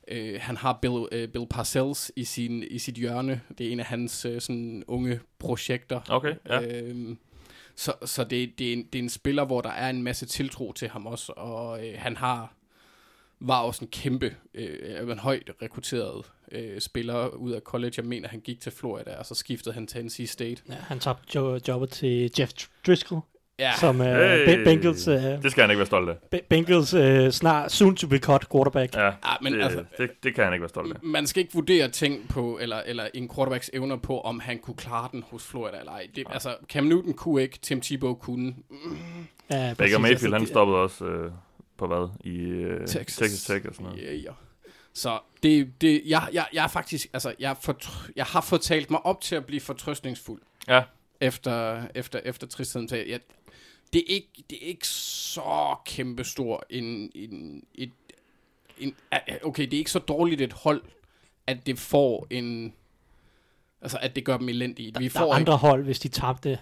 [0.09, 3.41] Øh, han har Bill, øh, Bill Parcells i, sin, i sit hjørne.
[3.59, 6.01] Det er en af hans øh, sådan unge projekter.
[6.09, 6.83] Okay, ja.
[6.83, 7.19] Øhm,
[7.77, 10.27] så så det, det, er en, det er en spiller, hvor der er en masse
[10.27, 12.55] tiltro til ham også, og øh, han har
[13.45, 17.93] var også en kæmpe, øh, en højt rekrutteret øh, spiller ud af college.
[17.97, 20.63] Jeg mener, han gik til Florida, og så skiftede han til NC State.
[20.69, 22.53] Ja, han tabte jo, jobbet til Jeff
[22.87, 23.21] Driscoll,
[23.59, 24.65] Ja, som uh, Hey!
[24.65, 26.17] Bengals, uh, Det skal han ikke være stolt af.
[26.31, 28.95] Be- Bengals uh, snart soon to be cut quarterback.
[28.95, 30.99] Ja, Ah, men det, altså- det, det kan han ikke være stolt af.
[31.03, 34.77] man skal ikke vurdere ting på, eller, eller en quarterbacks evner på, om han kunne
[34.77, 36.07] klare den hos Florida eller ej.
[36.17, 38.55] Det, altså, Cam Newton kunne ikke, Tim Tebow kunne.
[39.51, 41.31] Ja, præcis, Baker Mayfield, han det- stoppede også øh,
[41.79, 42.09] på hvad?
[42.25, 43.17] I øh, Texas.
[43.17, 44.03] Texas Tech og sådan noget.
[44.05, 44.31] Ja, ja.
[44.95, 48.91] Så det, det, jeg, jeg, jeg er faktisk, altså, jeg, fortr- jeg har fået talt
[48.91, 50.83] mig op til at blive fortrøstningsfuld Ja,
[51.21, 52.89] efter, efter, efter tristheden.
[52.89, 53.21] Så jeg,
[53.93, 57.91] det, er ikke, det er ikke så kæmpestor en, en, et,
[58.79, 58.95] en,
[59.45, 60.83] okay, det er ikke så dårligt et hold,
[61.47, 62.73] at det får en,
[63.83, 64.93] altså at det gør dem elendige.
[64.99, 66.59] Vi Der får er ikke, andre hold, hvis de tabte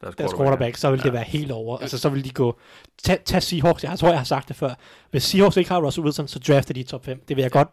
[0.00, 1.10] deres deres quarterback, så vil det Ja.
[1.10, 1.78] være helt over.
[1.78, 2.58] Altså, så vil de gå...
[3.02, 4.74] Tag, tag Seahawks, jeg tror, jeg har sagt det før.
[5.10, 7.24] Hvis Seahawks ikke har Russell Wilson, så drafter de i top 5.
[7.28, 7.68] Det vil jeg godt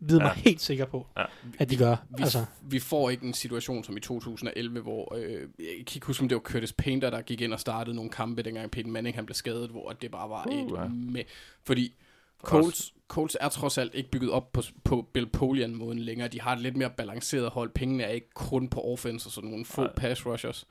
[0.00, 0.40] vide mig Ja.
[0.40, 1.24] helt sikker på, Ja.
[1.58, 1.96] at de gør.
[2.10, 6.06] Vi, Altså, vi får ikke en situation som i 2011, hvor, øh, jeg kan ikke
[6.06, 8.92] huske, om det var Curtis Painter, der gik ind og startede nogle kampe, dengang Peyton
[8.92, 10.88] Manning han blev skadet, hvor det bare var Uh, et ja.
[10.88, 11.22] med.
[11.64, 11.94] Fordi
[12.42, 16.28] Colts, Colts er trods alt ikke bygget op på, på Bill Polian-måden længere.
[16.28, 17.70] De har et lidt mere balanceret hold.
[17.70, 19.92] Pengene er ikke kun på offense og sådan nogle få Nej.
[19.96, 20.66] pass rushers.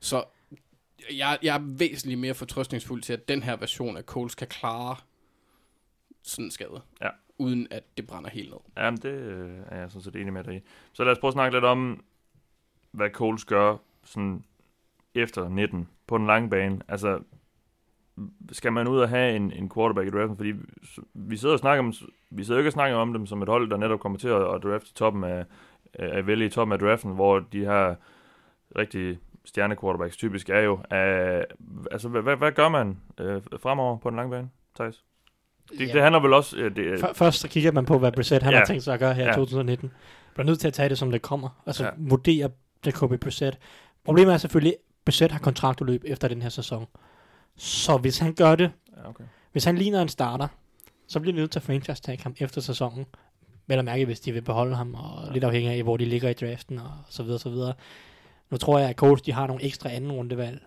[0.00, 0.24] Så
[1.12, 4.96] jeg, jeg er væsentligt mere fortrøstningsfuld til, at den her version af Colts kan klare
[6.22, 6.80] sådan en skade.
[7.02, 7.08] Ja.
[7.40, 8.58] Uden at det brænder helt ned.
[8.76, 10.60] Jamen, det øh, er jeg sådan set enig med dig i.
[10.92, 12.04] Så lad os prøve at snakke lidt om,
[12.90, 14.44] hvad Coles gør sådan
[15.14, 16.80] efter 19 på den lange bane.
[16.88, 17.20] Altså,
[18.52, 20.36] skal man ud og have en, en quarterback i draften?
[20.36, 20.52] Fordi
[21.14, 21.92] vi sidder og snakker om,
[22.30, 24.28] vi sidder jo ikke og snakker om dem som et hold, der netop kommer til
[24.28, 25.44] at, at drafte toppen af,
[25.92, 27.94] at vælge i toppen af draften, hvor de her
[28.76, 30.72] rigtig stjerne quarterbacks typisk er jo.
[30.72, 31.44] Uh,
[31.90, 35.04] altså, hvad, hvad, hvad gør man uh, fremover på den lange bane, Thijs?
[35.78, 35.92] Det, Ja.
[35.92, 36.56] det handler vel også...
[36.56, 38.58] Uh, det, F- først så kigger man på, hvad Brissett han Ja.
[38.58, 39.30] har tænkt sig at gøre her Ja.
[39.30, 39.88] i 2019.
[39.88, 39.94] Man
[40.34, 41.48] bliver nødt til at tage det, som det kommer.
[41.66, 41.88] Altså Ja.
[41.88, 41.94] ja.
[41.98, 42.50] vurdere
[42.86, 43.58] Jacoby Brissett.
[44.04, 46.86] Problemet er selvfølgelig, at Brissett har kontraktudløb efter den her sæson.
[47.56, 49.24] Så hvis han gør det, ja, okay.
[49.52, 50.48] hvis han ligner en starter,
[51.08, 53.06] så bliver de nødt til at franchise tag ham efter sæsonen.
[53.66, 55.32] Vel at mærke, hvis de vil beholde ham, og ja.
[55.32, 57.72] lidt afhængig af, hvor de ligger i draften, og så videre, så videre.
[58.50, 60.62] Nu tror jeg, at Colts, de har nogle ekstra anden rundevalg,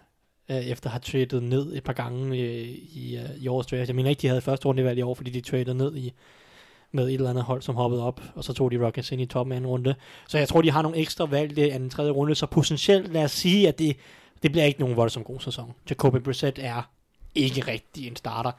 [0.49, 3.87] øh, efter at have tradet ned et par gange øh, i, øh, i årets draft.
[3.87, 6.13] Jeg mener ikke, de havde første rundevalg i år, fordi de traded ned i
[6.91, 9.25] med et eller andet hold, som hoppede op, og så tog de Rockets ind i
[9.25, 9.95] toppen af anden runde.
[10.27, 13.23] Så jeg tror, de har nogle ekstra valg i anden tredje runde, så potentielt lad
[13.23, 13.97] os sige, at det,
[14.43, 15.73] det bliver ikke nogen voldsom god sæson.
[15.89, 16.91] Jacoby Brissett er
[17.35, 18.51] ikke rigtig en starter.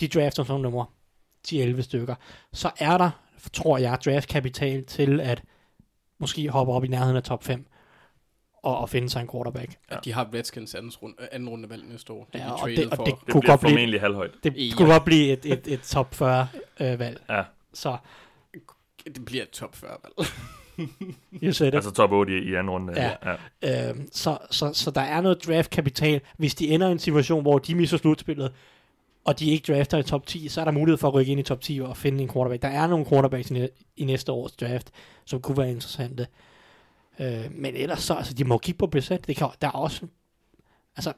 [0.00, 0.84] De drafter som nummer
[1.48, 2.14] 10-11 stykker.
[2.52, 3.10] Så er der,
[3.52, 5.42] tror jeg, draftkapital til at
[6.18, 7.66] måske hoppe op i nærheden af top 5
[8.62, 9.70] og, og finde sig en quarterback.
[9.90, 9.96] Ja.
[10.04, 12.28] De har Redskins anden, runde, anden rundevalg næste år.
[12.32, 13.04] Det Ja, er de og det- og for.
[13.04, 14.30] det- Det Kunne godt blive- formentlig halvhøjt.
[14.44, 14.76] Det Ja.
[14.76, 16.48] kunne godt blive et, et, et top 40
[16.80, 17.20] øh, valg.
[17.30, 17.42] Ja,
[17.74, 17.96] Så,
[19.04, 20.28] det bliver et top 40 valg.
[21.42, 21.74] you said it.
[21.74, 22.92] altså top 8 i, i anden runde.
[23.02, 23.36] Ja.
[23.62, 23.88] ja.
[23.90, 26.20] Øhm, så, så, så der er noget draftkapital.
[26.36, 28.52] Hvis de ender i en situation, hvor de misser slutspillet,
[29.24, 31.40] og de ikke drafter i top 10, så er der mulighed for at rykke ind
[31.40, 32.62] i top 10 og finde en quarterback.
[32.62, 33.52] Der er nogle quarterbacks
[33.96, 34.90] i næste års draft,
[35.24, 36.26] som kunne være interessante.
[37.20, 39.26] Øh, men ellers så, altså, de må kigge på Brissett.
[39.26, 40.06] Det kan, der er også,
[40.96, 41.12] altså,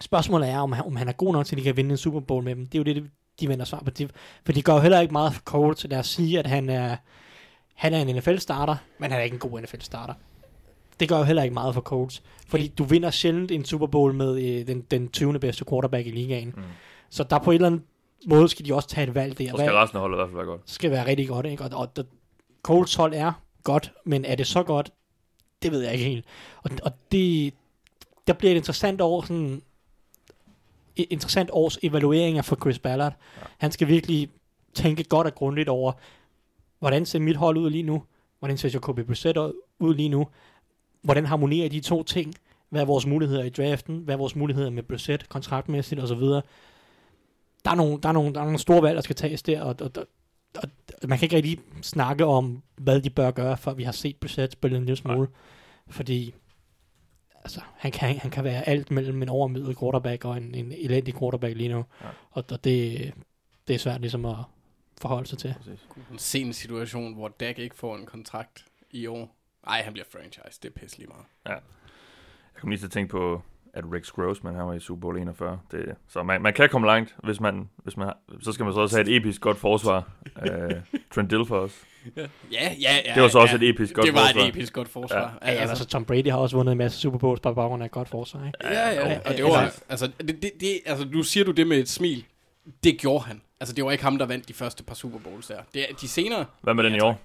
[0.00, 1.96] spørgsmålet er, om han, om han er god nok til, at de kan vinde en
[1.96, 2.66] Super Bowl med dem.
[2.66, 3.10] Det er jo det,
[3.40, 3.90] de vender svar på.
[3.90, 4.10] Det,
[4.44, 6.96] for de gør jo heller ikke meget for Colts, lad os sige, at han er,
[7.74, 10.14] han er en NFL-starter, men han er ikke en god NFL-starter.
[11.00, 12.22] Det gør jo heller ikke meget for Colts.
[12.48, 15.38] Fordi du vinder sjældent en Super Bowl med øh, den, den 20.
[15.38, 16.54] bedste quarterback i ligaen.
[16.56, 16.62] Mm.
[17.10, 17.84] Så der på en eller anden
[18.26, 19.50] måde skal de også tage et valg der.
[19.50, 20.60] Så skal resten af holdet i hvert fald være godt.
[20.64, 21.46] skal være rigtig godt.
[21.46, 21.64] Ikke?
[21.64, 22.04] Og, og, og
[22.62, 23.32] Colts hold er
[23.62, 24.92] godt, men er det så godt?
[25.62, 26.24] Det ved jeg ikke helt.
[26.62, 27.54] Og, og det,
[28.26, 29.62] der bliver et interessant år, sådan,
[30.96, 33.16] et interessant års evalueringer for Chris Ballard.
[33.36, 33.42] Ja.
[33.58, 34.28] Han skal virkelig
[34.74, 35.92] tænke godt og grundigt over,
[36.78, 38.02] hvordan ser mit hold ud lige nu?
[38.38, 39.38] Hvordan ser Jacoby Brissett
[39.78, 40.26] ud lige nu?
[41.02, 42.34] Hvordan harmonerer de to ting?
[42.68, 43.98] Hvad er vores muligheder i draften?
[43.98, 46.22] Hvad er vores muligheder med Brissett, kontraktmæssigt osv.?
[47.64, 49.62] Der er nogle, der er nogle, der er nogle store valg, der skal tages der,
[49.62, 50.06] og, og,
[50.54, 50.68] og
[51.08, 54.52] man kan ikke rigtig snakke om, hvad de bør gøre, for vi har set Brissett
[54.52, 55.28] spille en lille smule.
[55.88, 56.34] Fordi
[57.34, 61.18] altså, han, kan, han kan være alt mellem en overmiddel quarterback og en, en elendig
[61.18, 61.84] quarterback lige nu.
[62.00, 62.08] Ja.
[62.30, 63.12] Og, og det,
[63.68, 64.36] det er svært ligesom at
[65.00, 65.54] forholde sig til.
[65.58, 65.88] Præcis.
[66.12, 69.36] En sen situation, hvor Dak ikke får en kontrakt i år.
[69.66, 70.60] Nej, han bliver franchise.
[70.62, 71.26] Det er pisselig meget.
[71.44, 73.42] Jeg kom lige til at tænke på,
[73.74, 75.60] at Rex Grossman, han var i Super Bowl 41.
[75.70, 78.12] Det, så man, man kan komme langt, hvis man, hvis man,
[78.42, 80.10] så skal man så også have et episk godt forsvar.
[80.36, 80.70] uh,
[81.14, 81.76] Trent Dilfer også.
[82.16, 82.68] Ja, ja,
[83.04, 83.14] ja.
[83.14, 83.62] Det var så også ja.
[83.62, 84.42] et episk godt Det var forsvar.
[84.42, 85.38] et episk godt forsvar.
[85.42, 87.86] Ja, ja, altså Tom Brady har også vundet en masse Super Bowls på baggrund af
[87.86, 88.46] et godt forsvar.
[88.46, 88.58] Ikke?
[88.62, 91.44] Ja, ja, Ja, og det ja, var, altså- altså, det, det, det, altså, nu siger
[91.44, 92.24] du det med et smil.
[92.84, 93.42] Det gjorde han.
[93.60, 95.58] Altså, det var ikke ham, der vandt de første par Super Bowls der.
[95.74, 97.20] Det, er- de senere, Hvad med den Ja, i år?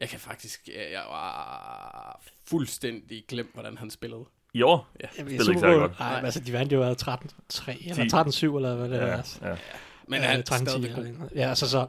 [0.00, 4.24] jeg kan faktisk, jeg, jeg var fuldstændig glemt, hvordan han spillede.
[4.54, 4.88] I år?
[5.02, 5.06] Ja.
[5.18, 5.98] Jamen, Spillede ikke særlig godt.
[5.98, 8.46] Nej, altså, de vandt jo 13-3, eller 10.
[8.46, 9.22] 13-7, eller hvad det Ja, er.
[9.50, 9.54] ja.
[10.08, 11.28] Men han 13-10 stadigvæk eller god.
[11.34, 11.86] Ja, altså så...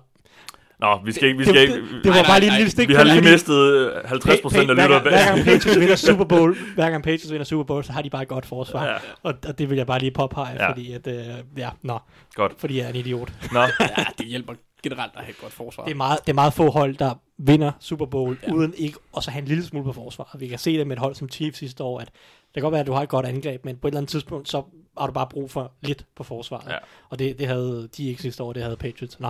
[0.79, 1.37] Nå, vi skal ikke...
[1.37, 2.87] Vi skal det, ikke det, det var Nej, bare lige en lille stik.
[2.89, 3.55] vi har lige mistet
[3.95, 5.43] øh, 50 procent af lytter hver gang.
[5.45, 8.27] Patriots vinder Super Bowl, hver gang Patriots vinder Super Bowl, så har de bare et
[8.27, 8.85] godt forsvar.
[8.85, 8.95] Ja.
[9.23, 10.69] Og, og, det vil jeg bare lige påpege, Ja.
[10.69, 11.25] fordi at, øh,
[11.57, 11.99] ja, nå,
[12.33, 12.53] Godt.
[12.57, 13.33] fordi jeg er en idiot.
[13.51, 14.53] Nå, Ja, det hjælper
[14.83, 15.83] generelt at have et godt forsvar.
[15.83, 18.51] Det er meget, det er meget få hold, der vinder Super Bowl, ja.
[18.53, 20.35] uden ikke at så have en lille smule på forsvar.
[20.39, 22.09] Vi kan se det med et hold som Chiefs sidste år, at
[22.61, 24.49] kan godt være, at du har et godt angreb, men på et eller andet tidspunkt,
[24.49, 24.63] så
[24.97, 26.71] har du bare brug for lidt på forsvaret.
[26.71, 26.77] Ja.
[27.09, 29.19] Og det, det havde de ikke sidste år, det havde Patriots.
[29.19, 29.29] Nå,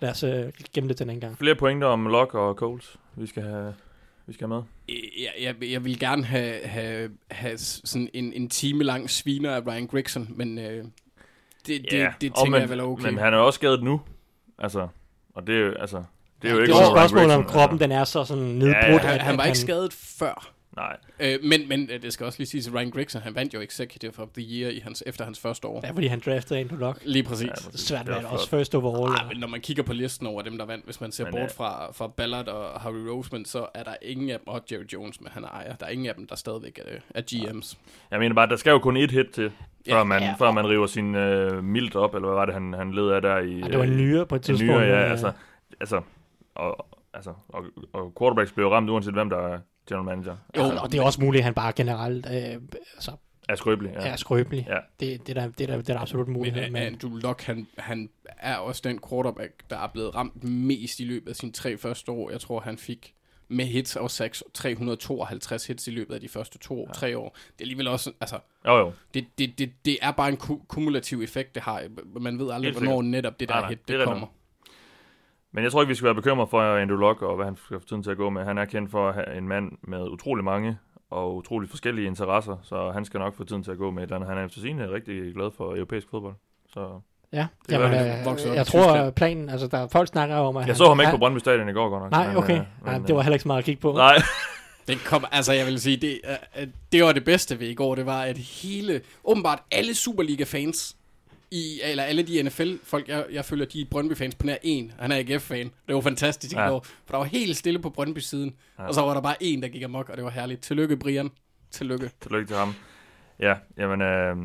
[0.00, 0.44] lad os øh,
[0.74, 1.38] gemme det til den anden gang.
[1.38, 3.74] flere pointer om Lock og Coles, vi skal have,
[4.26, 4.96] vi skal have med.
[5.20, 9.66] jeg, jeg, jeg vil gerne have, have, have sådan en, en time lang sviner af
[9.66, 10.84] Ryan Grigson, men øh, det,
[11.66, 13.04] det, det, det og tænker men, jeg vel er okay.
[13.04, 14.00] Men han er jo også skadet nu.
[14.58, 14.88] Altså,
[15.34, 16.02] og det er jo, altså,
[16.42, 17.86] Det er jo Det ikke er også Ryan spørgsmålet, om kroppen altså.
[17.86, 18.74] den er så sådan nedbrudt.
[18.84, 20.52] Ja, ja, at- Han, han var ikke skadet før.
[20.76, 23.54] Nej, Øh, men, men øh, det skal også lige siges, at Ryan Gregson, han vandt
[23.54, 25.80] jo Executive of the Year i hans, efter hans første år.
[25.84, 26.98] Ja, fordi han draftede Andrew Luck.
[27.04, 27.46] Lige præcis.
[27.46, 27.80] Ja, Det præcis.
[27.88, 29.14] svært med også first overall.
[29.14, 31.32] Ej, men når man kigger på listen over dem, der vandt, hvis man ser Men,
[31.32, 34.62] bort øh, fra, fra Ballard og Harry Roseman, så er der ingen af dem, og
[34.72, 37.22] Jerry Jones, men han er ejer, der er ingen af dem, der stadigvæk er, er
[37.32, 37.76] GM's.
[38.10, 39.52] jeg mener bare, der skal jo kun et hit til,
[39.88, 40.34] før, Ja, man, ja.
[40.38, 43.22] før man river sin øh, milt op, eller hvad var det, han, han led af
[43.22, 43.58] der i...
[43.58, 44.72] Ja, det var en øh, nyere på et en tidspunkt.
[44.72, 45.32] nyere, ja, altså,
[45.80, 46.02] altså,
[46.54, 49.58] og, altså, og, og quarterbacks blev ramt, uanset hvem der er
[49.88, 50.36] general manager.
[50.56, 52.62] Jo, altså, og det er også muligt, at han bare generelt øh,
[52.94, 53.12] altså,
[53.48, 54.08] er skrøbelig, ja.
[54.08, 54.66] er skrøbelig.
[54.68, 54.78] Ja.
[55.00, 57.16] Det, det, er der, det, er der, det er der absolut en Men Men, Andrew
[57.16, 61.36] Luck, han, han er også den quarterback, der er blevet ramt mest i løbet af
[61.36, 62.30] sine tre første år.
[62.30, 63.14] Jeg tror, han fik
[63.48, 66.92] med hits og sacks 352 hits i løbet af de første to, ja.
[66.92, 67.36] tre år.
[67.46, 68.92] Det er alligevel også, altså, Jo, jo.
[69.14, 71.82] det, det, det, det er bare en ku- kumulativ effekt, det har.
[72.20, 74.26] Man ved aldrig, hvornår netop det der Nej, nej, hit, det det kommer.
[75.52, 77.80] Men jeg tror ikke, vi skal være bekymret for Andrew Luck og hvad han skal
[77.80, 78.44] få tiden til at gå med.
[78.44, 80.78] Han er kendt for at have en mand med utrolig mange
[81.10, 84.06] og utrolig forskellige interesser, så han skal nok få tiden til at gå med.
[84.26, 86.34] Han er efter sigende rigtig glad for europæisk fodbold.
[86.72, 87.00] Så
[87.32, 89.06] ja, det jamen, være, øh, vokset op i jeg tror, Tyskland.
[89.06, 91.38] at planen, altså der, folk snakker om, at jeg så ham ikke han, på Brøndby
[91.38, 92.10] Stadion i går godt nok.
[92.10, 92.58] Nej, okay.
[92.60, 93.90] øh, Nej, men, det var heller ikke så meget at kigge på.
[93.90, 94.16] øh, Nej,
[94.88, 96.20] Det kom, altså jeg vil sige, det,
[96.56, 100.96] uh, det var det bedste ved i går, det var, at hele, åbenbart alle Superliga-fans,
[101.50, 105.12] i, eller alle de NFL-folk, jeg, jeg følger, de er Brøndby-fans på nær en, han
[105.12, 105.70] er AGF-fan.
[105.86, 106.66] Det var fantastisk Ja.
[106.66, 108.86] i går, for der var helt stille på Brøndby-siden, Ja.
[108.86, 110.60] og så var der bare en, der gik amok, og det var herligt.
[110.60, 111.30] Tillykke, Brian.
[111.70, 112.10] Tillykke.
[112.20, 112.74] tillykke til ham.
[113.38, 114.36] Ja, jamen, øh,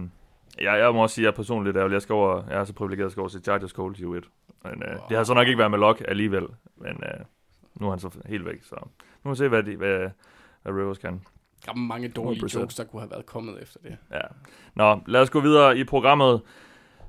[0.64, 1.94] jeg, jeg må også sige, at jeg er personligt ærgerlig.
[1.94, 4.10] Jeg, skal over, jeg er så privilegeret at skal over til Chargers Colts i U1.
[4.64, 6.44] Men, øh, det har så nok ikke været med Luck alligevel,
[6.78, 7.26] men øh,
[7.76, 8.64] nu er han så helt væk.
[8.64, 8.90] Så nu
[9.24, 10.10] må vi se, hvad, de, hvad,
[10.64, 11.22] hvad Rivers kan.
[11.66, 12.60] Der er mange dårlige 100%.
[12.60, 13.98] jokes, der kunne have været kommet efter det.
[14.12, 14.20] Ja.
[14.76, 16.42] Nå, lad os gå videre i programmet.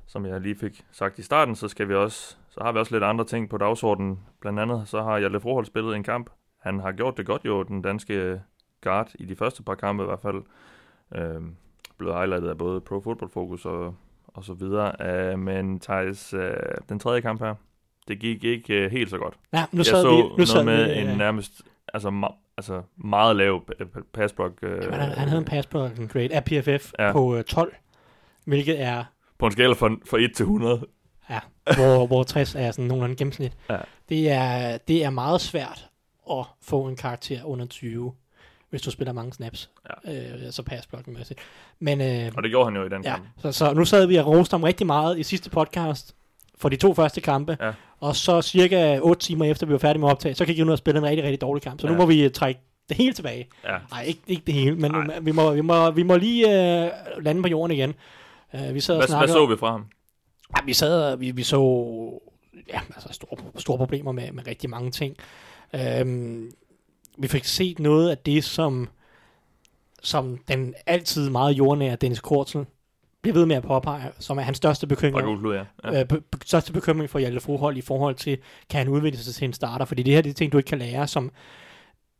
[0.07, 2.95] Som jeg lige fik sagt i starten, så skal vi også, så har vi også
[2.95, 4.19] lidt andre ting på dagsordenen.
[4.41, 6.29] Blandt andet så har Hjalte Froholt spillet en kamp.
[6.61, 8.41] Han har gjort det godt jo, den danske
[8.81, 10.41] guard, i de første par kampe i hvert fald.
[11.15, 11.55] Øhm,
[11.97, 13.95] blevet highlightet af både Pro Football Focus og,
[14.27, 14.91] og så videre.
[15.01, 16.53] Øh, men Thijs, øh,
[16.89, 17.55] den tredje kamp her,
[18.07, 19.33] det gik ikke øh, helt så godt.
[19.53, 21.61] Ja, nu jeg så vi, nu noget sad med vi, en øh, nærmest
[21.93, 24.53] altså, ma- altså meget lav p- p- pass block.
[24.61, 27.11] Øh, jamen, han, han havde en pass på en grade af PFF ja.
[27.11, 27.75] på øh, 12,
[28.45, 29.03] hvilket er,
[29.39, 30.85] På en skala fra, fra 1 til 100.
[31.29, 31.39] ja,
[31.75, 33.51] hvor, hvor 60 er sådan nogenlunde gennemsnit.
[33.69, 33.77] Ja.
[34.09, 35.87] Det, er, det er meget svært
[36.31, 38.13] at få en karakter under 20,
[38.69, 39.69] hvis du spiller mange snaps.
[40.07, 40.13] Ja.
[40.35, 41.39] Øh, altså pass blockmæssigt.
[41.79, 43.25] Men, øh, Og det gjorde han jo i den Ja, kamp.
[43.37, 46.15] så, så nu sad vi og roste ham rigtig meget i sidste podcast
[46.57, 47.57] for de to første kampe.
[47.61, 47.71] Ja.
[47.99, 50.65] Og så cirka 8 timer efter vi var færdige med at optage, så gik jeg
[50.65, 51.81] ud og spille en rigtig, rigtig dårlig kamp.
[51.81, 51.93] Så ja.
[51.93, 51.97] Ja.
[51.97, 53.47] nu må vi trække det hele tilbage.
[53.63, 53.77] Ja.
[53.91, 56.47] Nej, ikke, ikke det hele, men vi må, vi, må, vi må lige
[56.85, 57.93] øh, lande på jorden igen.
[58.53, 59.33] Uh, vi sad og Hvad, hvad snakkede...
[59.33, 59.85] så vi fra ham?
[60.57, 61.59] Ja, vi sad og vi, vi så
[62.67, 65.15] ja, altså store, store problemer med, med rigtig mange ting.
[65.75, 66.51] Øhm,
[67.17, 68.89] vi fik set noget af det, som,
[70.03, 72.67] som den altid meget jordnære Dennis Kortsen
[73.21, 75.19] bliver ved med at påpege, som er hans største bekymring.
[75.19, 75.63] Fra Gulflod, ja.
[75.83, 75.99] ja.
[75.99, 78.37] Øh, be- største bekymring for Hjalte Froholt i forhold til,
[78.69, 79.85] kan han udvikle sig til en starter?
[79.85, 81.31] Fordi det her det er ting, du ikke kan lære, som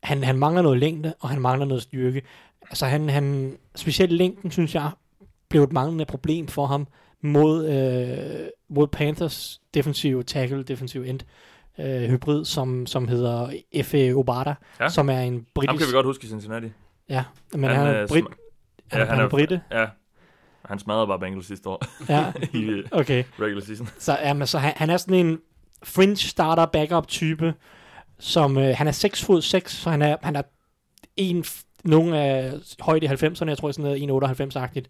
[0.04, 2.22] han, han mangler noget længde, og han mangler noget styrke.
[2.70, 4.90] Altså han, han specielt længden, synes jeg,
[5.50, 6.88] blev et manglende problem for ham
[7.22, 11.20] mod, øh, mod Panthers defensive tackle, defensive end
[11.80, 13.50] øh, hybrid, som, som hedder
[13.84, 14.12] F.A.
[14.14, 14.90] Obata, Ja.
[14.90, 15.78] som er en Ham britisk...
[15.80, 16.68] kan vi godt huske i Cincinnati.
[17.10, 17.24] Ja,
[17.54, 19.62] men Han, han, han er øh, brit, sm- han, ja, han er britte.
[19.72, 19.86] Ja.
[20.66, 23.24] Han smadrede bare Bengals sidste år Ja, i øh, okay.
[23.42, 23.90] regular season.
[24.00, 25.40] Så, jamen, så han, han er sådan en
[25.84, 27.54] fringe starter backup type,
[28.20, 30.42] som øh, han er 6 fod 6, så han er, han er
[31.18, 31.46] en,
[31.84, 34.86] nogen af højde i 90'erne, jeg tror sådan noget 1,98-agtigt,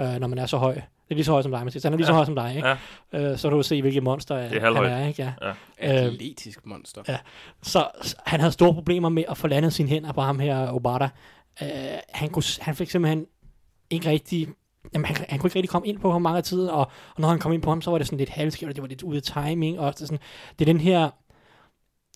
[0.00, 0.74] øh, når man er så høj.
[0.74, 1.82] Det er lige så høj som dig, Mathias.
[1.82, 2.16] Han er lige så Ja.
[2.16, 2.68] høj som dig, ikke?
[3.12, 3.30] Ja.
[3.32, 5.22] Øh, så kan du se, hvilket monster Det er han er, ikke?
[5.22, 5.32] Ja.
[5.82, 6.00] Ja.
[6.06, 7.02] Øh, Atletisk monster.
[7.08, 7.18] ja.
[7.62, 10.72] Så, så han havde store problemer med at få landet sine hænder på ham her,
[10.72, 11.08] Obata.
[11.62, 11.68] Øh,
[12.08, 13.26] han, kunne, han fik simpelthen
[13.90, 14.48] ikke rigtig...
[14.94, 16.80] Jamen, han, han kunne ikke rigtig komme ind på ham mange tider, og,
[17.14, 18.82] og når han kom ind på ham, så var det sådan lidt halvskævt, og det
[18.82, 20.18] var lidt ude af timing, og det, er sådan,
[20.58, 21.10] det er den her...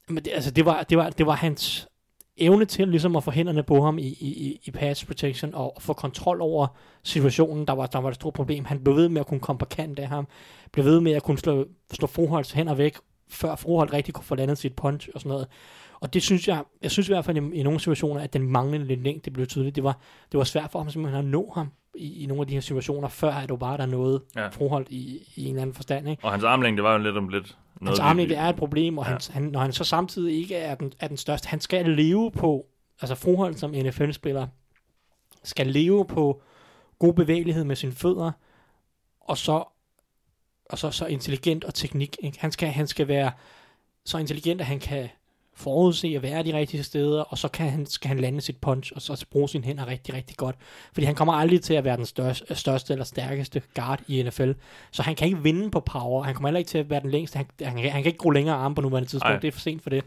[0.09, 1.89] Men det, altså, det var, det, var, det var hans
[2.37, 5.93] evne til ligesom at få hænderne på ham i, i, i- pass protection, og få
[5.93, 6.67] kontrol over
[7.03, 8.65] situationen, der var, der var et stort problem.
[8.65, 10.27] Han blev ved med at kunne komme på kant af ham,
[10.73, 12.97] blev ved med at kunne slå, slå Froholds hænder væk,
[13.31, 15.47] før Froholt rigtig kunne få landet sit punch og sådan noget.
[16.05, 18.43] Og det synes jeg, jeg synes i hvert fald i, i nogle situationer, at den
[18.49, 19.77] manglende lidt længde, blev tydeligt.
[19.77, 19.99] Det var,
[20.33, 22.61] det var svært for ham simpelthen at nå ham i, i nogle af de her
[22.61, 24.43] situationer, før at Obata der nåede Ja.
[24.43, 24.49] ja.
[24.49, 26.09] Frohold i, i en eller anden forstand.
[26.09, 26.25] Ikke?
[26.25, 29.05] Og hans armlængde var jo lidt om lidt Hans vi- armlængde er et problem, og
[29.07, 29.11] Ja.
[29.13, 29.19] ja.
[29.31, 32.67] han, når han så samtidig ikke er den, er den største, han skal leve på,
[33.01, 34.47] altså Frohold som NFL-spiller,
[35.45, 36.43] skal leve på
[36.99, 38.33] god bevægelighed med sine fødder,
[39.21, 39.65] og så,
[40.71, 42.17] og så, så intelligent og teknik.
[42.23, 42.41] Ikke?
[42.41, 43.31] Han, skal, han skal være
[44.05, 45.09] så intelligent, at han kan
[45.57, 48.93] forudse at være de rigtige steder, og så kan han, skal han lande sit punch,
[48.95, 50.57] og så bruge sine hænder rigtig, rigtig godt.
[50.93, 54.51] Fordi han kommer aldrig til at være den største, største eller stærkeste guard i NFL,
[54.91, 57.11] så han kan ikke vinde på power, han kommer heller ikke til at være den
[57.11, 59.41] længste, han, han, han kan ikke gro længere arme på nuværende tidspunkt, Ej.
[59.41, 60.05] det er for sent for det.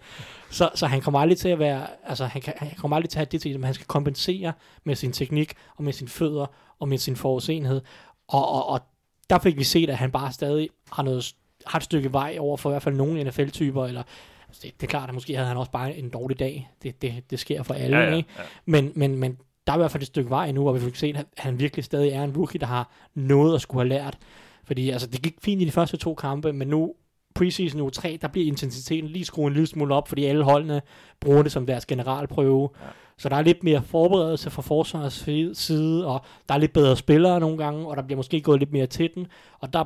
[0.50, 3.18] Så, så han kommer aldrig til at være, altså han, kan, han kommer aldrig til
[3.18, 6.46] at have det til, men han skal kompensere med sin teknik, og med sine fødder,
[6.80, 7.82] og med sin forudsenhed,
[8.28, 8.82] og, og, og
[9.30, 11.34] der fik vi set, at han bare stadig har noget
[11.66, 14.04] har et stykke vej over for i hvert fald nogle NFL-typer, eller
[14.48, 16.70] altså det, det er klart, at måske havde han også bare en dårlig dag.
[16.84, 18.30] Det, det, det sker for alle, Ja, ja, ikke?
[18.38, 18.44] ja.
[18.66, 19.38] Men, men, men
[19.68, 21.60] der er i hvert fald et stykke vej endnu, og vi fik set, at han
[21.60, 24.18] virkelig stadig er en rookie, der har noget at skulle have lært.
[24.64, 26.94] Fordi altså, det gik fint i de første to kampe, men nu
[27.36, 30.82] preseason uge 3, der bliver intensiteten lige skruet en lille smule op, fordi alle holdene
[31.20, 32.70] bruger det som deres generalprøve.
[32.82, 32.88] Ja.
[33.18, 37.40] Så der er lidt mere forberedelse fra forsvarets side, og der er lidt bedre spillere
[37.40, 39.28] nogle gange, og der bliver måske gået lidt mere til den,
[39.60, 39.84] og der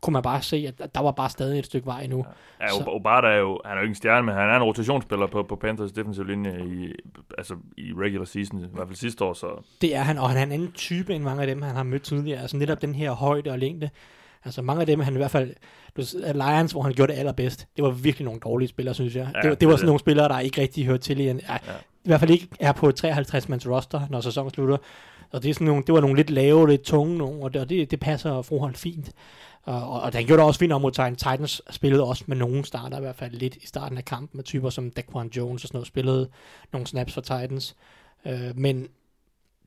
[0.00, 2.24] kunne man bare se, at der var bare stadig et stykke vej endnu.
[2.60, 4.56] Ja, Så- Ob- Obata er jo, han er jo ikke en stjerne, men han er
[4.56, 6.92] en rotationsspiller på, på Panthers defensive linje i,
[7.38, 9.46] altså i regular season, i hvert fald sidste år, så
[9.80, 11.82] Det er han, og han er en anden type end mange af dem, han har
[11.82, 12.40] mødt tidligere.
[12.40, 13.90] Altså netop den her højde og længde.
[14.44, 15.54] Altså mange af dem, han i hvert fald...
[16.34, 19.28] Lions, hvor han gjorde det allerbedst, det var virkelig nogle dårlige spillere, synes jeg.
[19.34, 21.28] Ja, det, var- det var det- sådan nogle spillere, der ikke rigtig hørte til i
[21.28, 21.40] en...
[21.48, 21.52] Ja.
[21.52, 21.58] Ja.
[22.04, 24.76] I hvert fald ikke er på et 53-mands roster, når sæsonen slutter.
[25.32, 27.62] Og det, er sådan nogle, det var nogle lidt lave, lidt tunge nogle, og det,
[27.62, 29.12] og det, det passer forhold fint.
[29.66, 31.18] Og, og, han gjorde det også fint om mod Titans.
[31.18, 34.44] Titans spillede også med nogen starter, i hvert fald lidt i starten af kampen, med
[34.44, 36.28] typer som Daquan Jones og sådan noget, spillede
[36.72, 37.76] nogle snaps for Titans.
[38.26, 38.88] Øh, men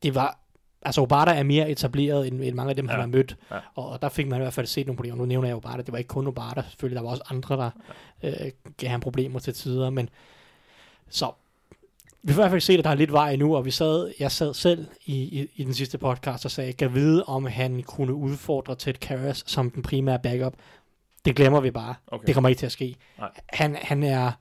[0.04, 0.39] det var,
[0.82, 2.91] altså Obata er mere etableret end, end mange af dem, ja.
[2.91, 3.02] han Ja.
[3.02, 3.38] har mødt.
[3.52, 3.58] Ja.
[3.76, 5.18] Og, og der fik man i hvert fald set nogle problemer.
[5.18, 7.70] Nu nævner jeg Obata, det var ikke kun Obata, selvfølgelig, der var også andre, der
[8.24, 10.10] øh, gav ham problemer til tider, men
[11.10, 11.32] så
[12.24, 14.14] vi får i hvert fald se, at der er lidt vej nu, og vi sad,
[14.20, 17.84] jeg sad selv i, i, i den sidste podcast og sagde, kan vide, om han
[17.84, 20.54] kunne udfordre Ted Karras som den primære backup.
[21.26, 21.96] Det glemmer vi bare.
[22.08, 22.26] Okay.
[22.28, 22.96] Det kommer ikke til at ske.
[23.18, 23.30] Nej.
[23.50, 24.32] Han, han er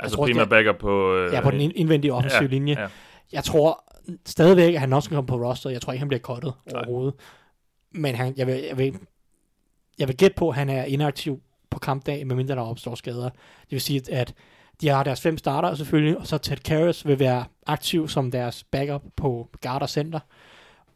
[0.00, 1.16] altså tror, primært det- backup på...
[1.16, 2.76] Øh, ja, på den ind- indvendige offensive ja, linje.
[2.80, 2.86] Ja.
[3.32, 3.84] Jeg tror
[4.26, 5.70] stadigvæk, at han også kan komme på roster.
[5.70, 7.14] Jeg tror ikke, han bliver cuttet overhovedet.
[7.92, 8.94] Men han, jeg, vil, jeg, vil,
[9.98, 11.40] jeg vil gætte på, at han er inaktiv
[11.70, 13.28] på kampdag, medmindre der opstår skader.
[13.30, 14.34] Det vil sige, at
[14.80, 18.64] de har deres fem starter selvfølgelig, og så Ted Karras vil være aktiv som deres
[18.64, 20.20] backup på guard og center.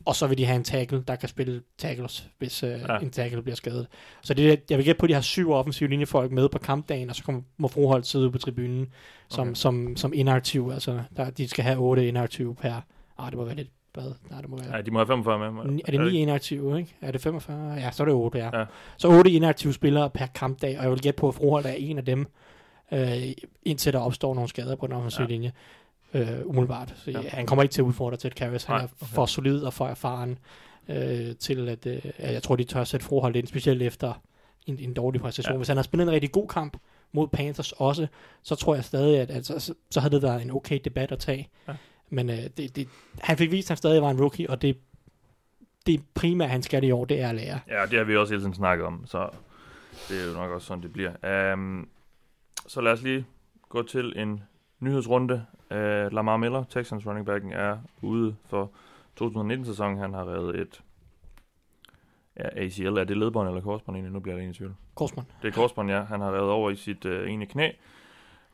[0.07, 2.99] Og så vil de have en tackle, der kan spille tackles, hvis øh, Ja.
[2.99, 3.87] en tackle bliver skadet.
[4.23, 7.11] Så det, jeg vil gætte på, at de har syv offensive linjefolk med på kampdagen,
[7.11, 8.87] og så kommer, må Froholt sidde på tribunen
[9.29, 9.55] som, Okay.
[9.55, 10.71] som, som inaktiv.
[10.75, 12.75] Altså, der, de skal have otte inaktive per...
[13.19, 13.69] Ah, det må være lidt...
[13.95, 14.13] Hvad?
[14.31, 14.77] Nej, det må være...
[14.77, 15.81] ja, de må have 45 med.
[15.87, 16.95] Er det 9 inaktive, ikke?
[17.01, 17.73] Er det 45?
[17.75, 18.59] Ja, så er det 8, ja.
[18.59, 18.65] Ja.
[18.97, 21.99] Så 8 inaktive spillere per kampdag, og jeg vil gætte på, at Froholt er en
[21.99, 22.27] af dem,
[22.93, 23.23] øh,
[23.63, 25.31] indtil der opstår nogle skader på den offensive Ja.
[25.33, 25.53] linje.
[26.15, 26.95] Øh, umiddelbart.
[27.05, 27.21] Så Ja.
[27.29, 28.65] han kommer ikke til at udfordre til Karras.
[28.65, 29.15] Han Nej, er okay.
[29.15, 30.39] for solid og for erfaren
[30.89, 34.23] øh, til, at, øh, jeg tror, de tør sætte Froholt ind, specielt efter
[34.67, 35.53] en, en dårlig præstation.
[35.53, 35.57] Ja.
[35.57, 36.77] Hvis han har spillet en rigtig god kamp
[37.13, 38.07] mod Panthers også,
[38.43, 41.13] så tror jeg stadig, at, at så, så- så havde det været en okay debat
[41.13, 41.49] at tage.
[41.69, 41.73] Ja.
[42.11, 42.89] Men øh, det, det,
[43.21, 44.77] han fik vist, at han stadig var en rookie, og det,
[45.87, 47.61] det primære, han skal i år, det er at lære.
[47.69, 49.29] Ja, det har vi også hele tiden snakket om, så
[50.09, 51.53] det er jo nok også sådan, det bliver.
[51.53, 51.89] Um,
[52.67, 53.27] så lad os lige
[53.69, 54.43] gå til en
[54.81, 55.47] nyhedsrunde.
[55.71, 55.77] Uh,
[56.13, 58.71] Lamar Miller, Texans running backen, er ude for
[59.21, 59.99] 2019-sæsonen.
[59.99, 60.83] Han har reddet et
[62.37, 62.87] ja, ACL.
[62.87, 64.13] Er det ledbånd eller korsbånd egentlig?
[64.13, 64.75] Nu bliver jeg lidt i tvivl.
[64.95, 65.25] Korsman.
[65.43, 66.03] Det er korsbånd, ja.
[66.03, 67.71] Han har reddet over i sit uh, ene knæ,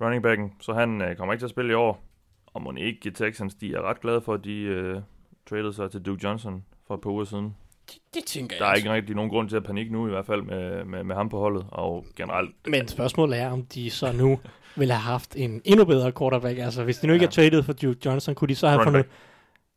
[0.00, 2.04] running backen, så han uh, kommer ikke til at spille i år.
[2.46, 5.02] Og må ikke Texans, de er ret glade for, at de uh,
[5.46, 7.56] traded sig til Duke Johnson for et par uger siden.
[7.92, 8.80] Det, det tænker Der jeg er også.
[8.80, 11.28] ikke rigtig nogen grund til at panik nu, i hvert fald med, med, med ham
[11.28, 12.50] på holdet, og generelt.
[12.66, 14.38] Men spørgsmålet er, om de så nu
[14.76, 16.58] ville have haft en endnu bedre quarterback.
[16.58, 17.26] Altså, hvis de nu ikke Ja.
[17.26, 19.10] er traded for Duke Johnson, kunne de så have Running fundet...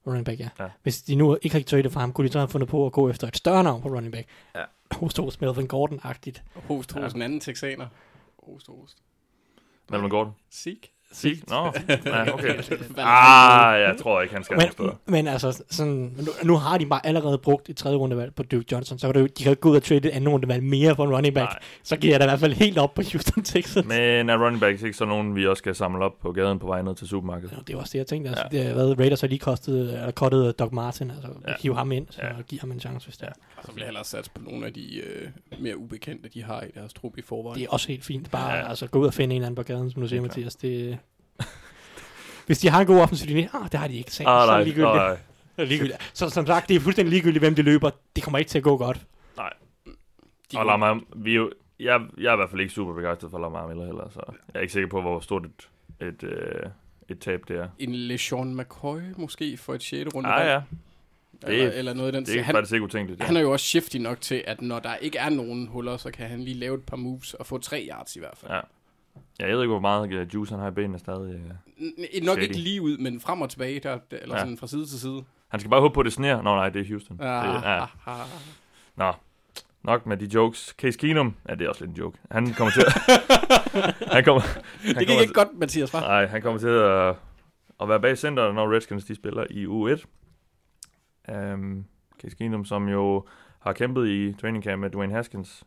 [0.07, 0.49] Running back, ja.
[0.59, 0.65] Ja.
[0.83, 2.91] Hvis de nu ikke har traded for ham, kunne de så have fundet på at
[2.91, 4.27] gå efter et større navn på running back.
[4.55, 4.63] Ja.
[4.91, 6.41] Hos hos Melvin Gordon-agtigt.
[6.67, 7.15] Host hos Ja.
[7.15, 7.87] en anden texaner.
[8.43, 8.97] Host, host.
[9.89, 10.33] Mellem Gordon.
[10.51, 10.91] Sick.
[11.13, 11.41] Sig?
[11.49, 11.73] Nå,
[12.05, 12.55] ja, okay.
[12.97, 14.57] Ah, jeg tror ikke, han skal.
[14.79, 18.43] Men, men altså, sådan, nu, nu, har de bare allerede brugt et tredje rundevalg på
[18.43, 20.95] Duke Johnson, så kan du, de kan gå ud og trade et andet rundevalg mere
[20.95, 21.49] for en running back.
[21.51, 21.59] Nej.
[21.83, 23.87] Så giver jeg da i hvert fald helt op på Houston Texans.
[23.87, 26.67] Men er running backs ikke så nogen, vi også skal samle op på gaden på
[26.67, 27.51] vej ned til supermarkedet?
[27.51, 28.29] Ja, det var også det, jeg tænkte.
[28.29, 28.63] Altså, Ja.
[28.65, 31.53] det, hvad, Raiders har lige kostet, eller kottet Doc Martin, altså Ja.
[31.61, 32.41] hive ham ind, så Ja.
[32.47, 33.31] give ham en chance, hvis det er.
[33.57, 35.27] Og så vil jeg hellere satse på nogle af de øh,
[35.59, 37.59] mere ubekendte, de har i deres trup i forvejen.
[37.59, 38.31] Det er også helt fint.
[38.31, 38.69] Bare Ja.
[38.69, 40.55] altså, gå ud og finde en eller anden på gaden, som du siger, er Mathias.
[40.55, 40.97] Det,
[42.45, 44.11] hvis de har en god offensiv linje, ah, det har de ikke.
[44.11, 44.95] Så, Ah, så, er nej, det ligegyldigt.
[44.95, 45.15] nej.
[45.15, 45.21] Så,
[45.57, 45.97] er det ligegyldigt.
[46.13, 47.89] så som sagt, det er fuldstændig ligegyldigt, hvem de løber.
[48.15, 49.01] Det kommer ikke til at gå godt.
[50.51, 53.39] de Og Lamar, vi jo, jeg, jeg er i hvert fald ikke super begejstret for
[53.39, 55.69] Lamar Miller heller, så jeg er ikke sikker på, hvor stort et,
[56.07, 56.69] et, øh,
[57.09, 57.67] et tab det er.
[57.79, 60.15] En LeSean McCoy måske for et 6.
[60.15, 60.29] runde.
[60.29, 60.61] Ah, ja.
[61.51, 63.21] eller, eller noget i den Det er han, faktisk ikke utænkeligt.
[63.21, 63.25] Ja.
[63.25, 66.11] han er jo også shifty nok til, at når der ikke er nogen huller, så
[66.11, 68.51] kan han lige lave et par moves og få tre yards i hvert fald.
[68.51, 68.59] Ja.
[69.39, 71.33] Ja, jeg ved ikke, hvor meget øh, juice han har i benene stadig.
[71.35, 71.49] øh.
[71.77, 72.41] N- nok Shady.
[72.43, 74.41] ikke lige ud, men frem og tilbage, der, eller Ja.
[74.41, 75.23] sådan fra side til side.
[75.47, 76.35] Han skal bare håbe på, at det sner.
[76.41, 77.17] Nå nej, det er Houston.
[77.17, 77.81] Det, Ah, ja.
[77.81, 78.27] ah, ah.
[78.95, 79.13] Nå,
[79.83, 80.75] nok med de jokes.
[80.77, 82.17] Case Keenum, ja, det er også lidt en joke.
[82.31, 82.93] Han kommer til at...
[84.13, 85.99] han kommer, han Det gik kommer ikke godt, Mathias, hva'?
[85.99, 87.15] Nej, han kommer til at,
[87.81, 90.05] at være bag center, når Redskins de spiller i U1.
[91.53, 91.85] Um,
[92.21, 93.25] Case Keenum, som jo
[93.59, 95.63] har kæmpet i training camp med Dwayne Haskins.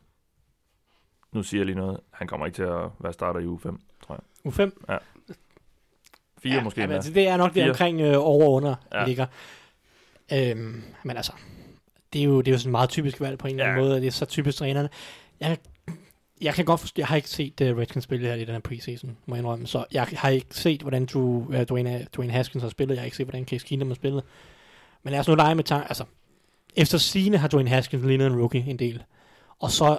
[1.36, 2.00] Nu siger jeg lige noget.
[2.10, 3.76] Han kommer ikke til at være starter i U5,
[4.06, 4.52] tror jeg.
[4.52, 4.70] U5?
[6.42, 6.96] Fire ja, måske ja, endda.
[6.96, 7.70] altså, det er nok det Fire.
[7.70, 9.06] omkring øh, over og under Ja.
[9.06, 9.26] ligger.
[10.32, 11.32] Øhm, men altså,
[12.12, 13.94] det er, jo, det er jo sådan meget typisk valg på en eller anden måde,
[13.94, 14.88] og det er så typisk trænerne.
[15.40, 15.58] Jeg,
[16.40, 18.60] jeg kan godt forstå, jeg har ikke set uh, Redskins spille her i den her
[18.60, 22.62] preseason, må jeg indrømme, så jeg har ikke set, hvordan Drew, uh, Dwayne, Dwayne Haskins
[22.62, 24.24] har spillet, jeg har ikke set, hvordan Case Keenum har spillet.
[25.02, 26.04] Men lad os nu lege med tanke, altså,
[26.76, 29.02] efter sine har Dwayne Haskins lignet en rookie en del,
[29.58, 29.98] og så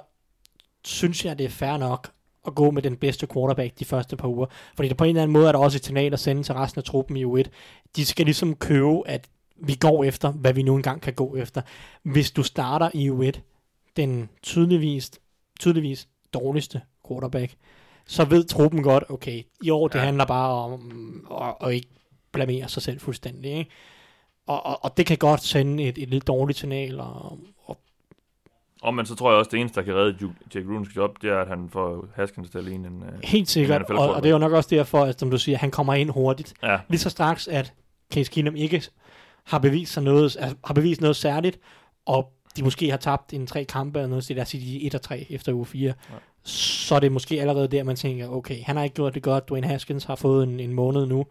[0.84, 2.10] synes jeg, det er fair nok
[2.46, 4.46] at gå med den bedste quarterback de første par uger.
[4.76, 6.54] Fordi der på en eller anden måde er der også et signal at sende til
[6.54, 7.42] resten af truppen i U1.
[7.96, 11.62] De skal ligesom købe, at vi går efter, hvad vi nu engang kan gå efter.
[12.02, 13.40] Hvis du starter i U1,
[13.96, 15.10] den tydeligvis,
[15.60, 17.54] tydeligvis dårligste quarterback,
[18.06, 20.04] så ved truppen godt, okay, i år det Ja.
[20.04, 21.88] handler bare om at, at ikke
[22.32, 23.52] blamere sig selv fuldstændig.
[23.52, 23.70] Ikke?
[24.46, 27.38] Og, og, og det kan godt sende et, et lidt dårligt signal, og,
[28.82, 31.30] og men så tror jeg også, det eneste, der kan redde Jake Grunens job, det
[31.30, 33.02] er, at han får Haskins til at ligne en...
[33.02, 35.38] Uh, helt sikkert, NFL og, og det er jo nok også derfor, at som du
[35.38, 36.54] siger, han kommer ind hurtigt.
[36.62, 37.72] ja, lige så straks, at
[38.12, 38.82] Case Keenum ikke
[39.44, 41.58] har bevist sig noget, altså, har bevist noget særligt,
[42.06, 44.84] og de måske har tabt en tre kampe eller noget, så lad os sige, de
[44.84, 46.14] er 1 og 3 efter uge 4, ja.
[46.42, 49.48] så er det måske allerede der, man tænker, okay, han har ikke gjort det godt,
[49.48, 51.26] Dwayne Haskins har fået en, en måned nu,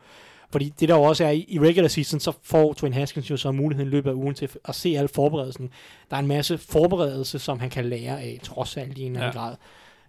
[0.52, 3.38] fordi det der jo også er i, i regular season, så får Dwayne Haskins jo
[3.38, 5.70] så muligheden i løbet af ugen til at se al forberedelsen.
[6.10, 9.28] Der er en masse forberedelse, som han kan lære af, trods alt i en eller
[9.28, 9.46] anden Ja.
[9.48, 9.56] grad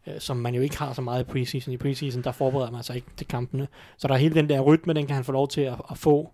[0.07, 1.75] øh, som man jo ikke har så meget i preseason.
[1.75, 3.69] I preseason, der forbereder man sig ikke til kampene.
[3.97, 5.99] Så der er hele den der rytme, den kan han få lov til at, at
[5.99, 6.33] få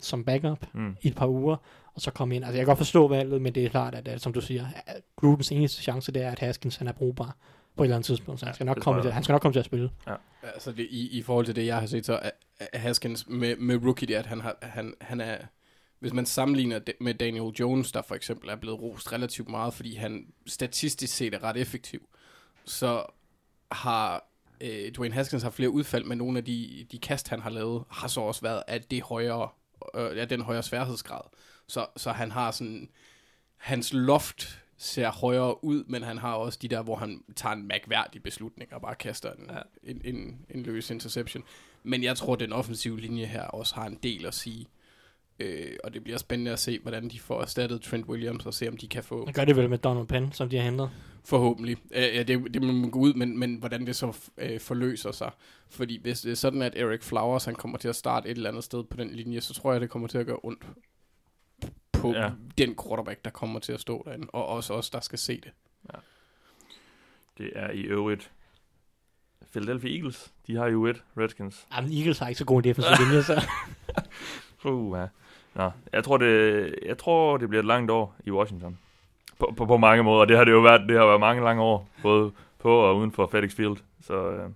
[0.00, 0.96] som backup mm.
[1.02, 1.56] i et par uger,
[1.94, 2.44] og så komme ind.
[2.44, 4.66] Altså jeg kan godt forstå valget, men det er klart, at, at som du siger,
[4.86, 7.36] at Grudens eneste chance, det er, at Haskins han er brugbar
[7.80, 9.42] på et eller andet tidspunkt, så han Ja, skal nok, komme til, han skal nok
[9.42, 9.90] komme til at spille.
[10.42, 13.56] Altså det, i, i forhold til det, jeg har set, så er, er Haskins med,
[13.56, 15.38] med rookie, det er, at han, har, han, han er...
[15.98, 19.74] Hvis man sammenligner det med Daniel Jones, der for eksempel er blevet rost relativt meget,
[19.74, 22.08] fordi han statistisk set er ret effektiv,
[22.64, 23.04] så
[23.72, 24.24] har
[24.60, 27.84] øh, Dwayne Haskins har flere udfald, men nogle af de, de kast, han har lavet,
[27.90, 29.48] har så også været af det højere,
[29.94, 31.22] øh, af den højere sværhedsgrad.
[31.68, 32.88] Så, så han har sådan,
[33.56, 37.66] hans loft ser højere ud, men han har også de der, hvor han tager en
[37.68, 39.90] mærkværdig beslutning og bare kaster en, ja.
[39.90, 41.44] en, en, en løs interception.
[41.82, 44.66] Men jeg tror, den offensive linje her også har en del at sige.
[45.38, 48.68] Øh, og det bliver spændende at se, hvordan de får erstattet Trent Williams, og se
[48.68, 50.90] om de kan få Han gør det vel med Donald Penn, som de har hentet.
[51.24, 51.76] Forhåbentlig.
[51.94, 55.12] Øh, ja, det, det må man gå ud, men, men hvordan det så øh, forløser
[55.12, 55.30] sig.
[55.68, 58.50] Fordi hvis det er sådan, at Eric Flowers han kommer til at starte et eller
[58.50, 60.64] andet sted på den linje, så tror jeg, det kommer til at gøre ondt
[62.00, 62.22] på Ja.
[62.22, 62.30] ja.
[62.58, 64.26] den quarterback, der kommer til at stå derinde.
[64.32, 65.50] Og også os, der skal se det.
[67.38, 68.30] Det er i øvrigt
[69.50, 70.32] Philadelphia Eagles.
[70.46, 71.66] De har jo et Redskins.
[71.76, 73.46] Jamen, Eagles har ikke så gode defensive linjer, så
[74.64, 75.06] Uh, ja.
[75.54, 78.78] Nå, jeg tror, det, jeg tror, det bliver et langt år i Washington.
[79.38, 80.24] På, på, på mange måder.
[80.24, 81.88] Det har det jo været, det har været mange lange år.
[82.02, 83.76] Både på og uden for FedEx Field.
[84.00, 84.50] Så, øh,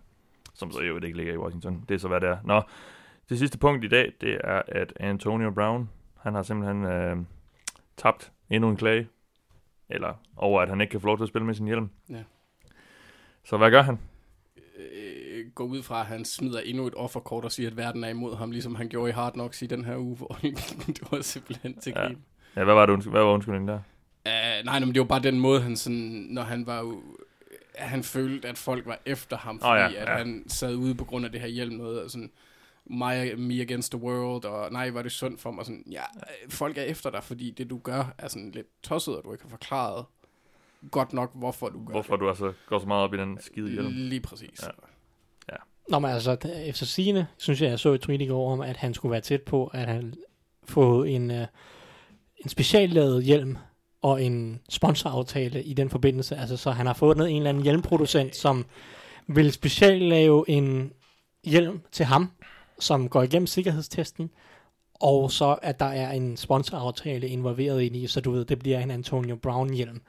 [0.54, 1.84] som så jo ikke ligger i Washington.
[1.88, 2.38] Det er så, hvad det er.
[2.44, 2.62] Nå,
[3.28, 5.90] det sidste punkt i dag, det er, at Antonio Brown,
[6.22, 7.16] han har simpelthen øh,
[7.96, 9.08] tabt endnu en klage.
[9.88, 11.90] Eller over, at han ikke kan få lov til at spille med sin hjelm.
[12.10, 12.22] Ja.
[13.44, 13.98] Så hvad gør han?
[14.76, 18.08] Øh, gå ud fra, at han smider endnu et offerkort og siger, at verden er
[18.08, 20.38] imod ham, ligesom han gjorde i Hard Knocks i den her uge, hvor
[20.86, 22.08] det var simpelthen til Ja.
[22.56, 23.80] Ja, hvad var, det, undskyld, hvad var undskyldningen der?
[24.26, 26.96] Uh, nej, men det var bare den måde, han sådan, når han var
[27.78, 30.94] han følte, at folk var efter ham, fordi oh, ja, ja, at han sad ude
[30.94, 32.30] på grund af det her hjelm noget, og sådan,
[32.86, 36.50] my, me against the world, og nej, var det sundt for mig, sådan, ja, øh,
[36.50, 39.44] folk er efter dig, fordi det du gør er sådan lidt tosset, og du ikke
[39.44, 40.04] har forklaret
[40.90, 43.66] godt nok, hvorfor du gør Hvorfor du altså går så meget op i den skide
[43.66, 43.72] det.
[43.72, 43.88] hjelm?
[43.90, 44.62] Lige præcis.
[44.62, 44.68] Ja.
[45.52, 45.56] Ja.
[45.88, 48.76] Nå, men altså, efter sigende, synes jeg, jeg så et tweet i går om, at
[48.76, 50.14] han skulle være tæt på, at han
[50.64, 51.36] få en, uh,
[52.36, 53.56] en speciallavet hjelm
[54.02, 56.36] og en sponsoraftale i den forbindelse.
[56.36, 58.64] Altså, så han har fundet en eller anden hjelmproducent, som
[59.26, 60.92] vil speciallave en
[61.44, 62.30] hjelm til ham,
[62.80, 64.30] som går igennem sikkerhedstesten,
[64.94, 68.80] og så at der er en sponsoraftale involveret ind i, så du ved, det bliver
[68.80, 70.00] en Antonio Brown hjelm.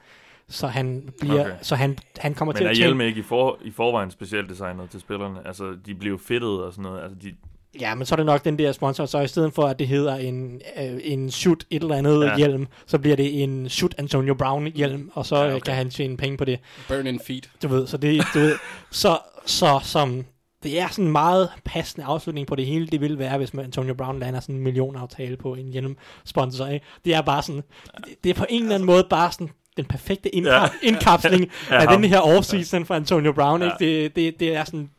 [0.48, 1.54] Så han bliver, Okay.
[1.62, 4.10] så han, han kommer Men til er at tjene, hjelme ikke i, for, i forvejen
[4.10, 5.46] specielt designet til spillerne?
[5.46, 7.02] Altså, de bliver fedtet og sådan noget.
[7.02, 7.34] Altså, de,
[7.80, 9.88] Ja, men så er det nok den der sponsor, så i stedet for, at det
[9.88, 12.36] hedder en, øh, en shoot et eller andet Ja.
[12.36, 15.60] hjelm, så bliver det en shoot Antonio Brown hjelm, og så Ja, okay.
[15.60, 16.60] kan han tjene penge på det.
[16.88, 17.50] Burn in feet.
[17.62, 18.54] Du ved, så det, du ved,
[18.90, 20.24] så, så som,
[20.62, 23.64] det er sådan en meget passende afslutning på det hele, det vil være, hvis man
[23.64, 26.86] Antonio Brown lander sådan en millionaftale på en hjelmsponsor, ikke?
[27.04, 27.62] Det er bare sådan,
[27.96, 30.62] det, det er på en eller anden måde bare sådan, den perfekte indkap- Ja.
[30.62, 30.68] ja.
[30.88, 33.66] indkapsling Ja, af den her offseason for Antonio Brown, Ja.
[33.80, 34.02] ikke?
[34.04, 34.90] Det, det, det er sådan,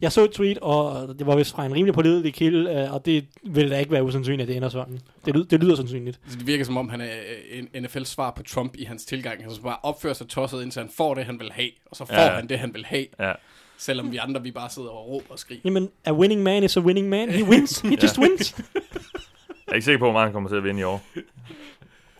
[0.00, 3.06] jeg så et tweet, og det var vist fra en rimelig pålidelig kilde, øh, og
[3.06, 4.98] det vil da ikke være usandsynligt, at det ender sådan.
[5.24, 6.20] Det, lyder, det lyder sandsynligt.
[6.28, 7.06] Så det virker som om, han er
[7.52, 9.42] øh, en NFL's svar på Trump i hans tilgang.
[9.42, 11.70] Han skal bare opføre sig tosset, indtil han får det, han vil have.
[11.90, 12.24] Og så får Ja.
[12.24, 12.30] ja.
[12.32, 13.06] han det, han vil have.
[13.20, 13.32] Ja.
[13.82, 15.60] Selvom vi andre, vi bare sidder og råber og skriger.
[15.64, 17.30] Jamen, a winning man is a winning man.
[17.30, 17.80] He wins.
[17.80, 18.54] He just wins.
[18.58, 18.74] Jeg
[19.68, 21.02] er ikke sikker på, hvor meget han kommer til at vinde i år.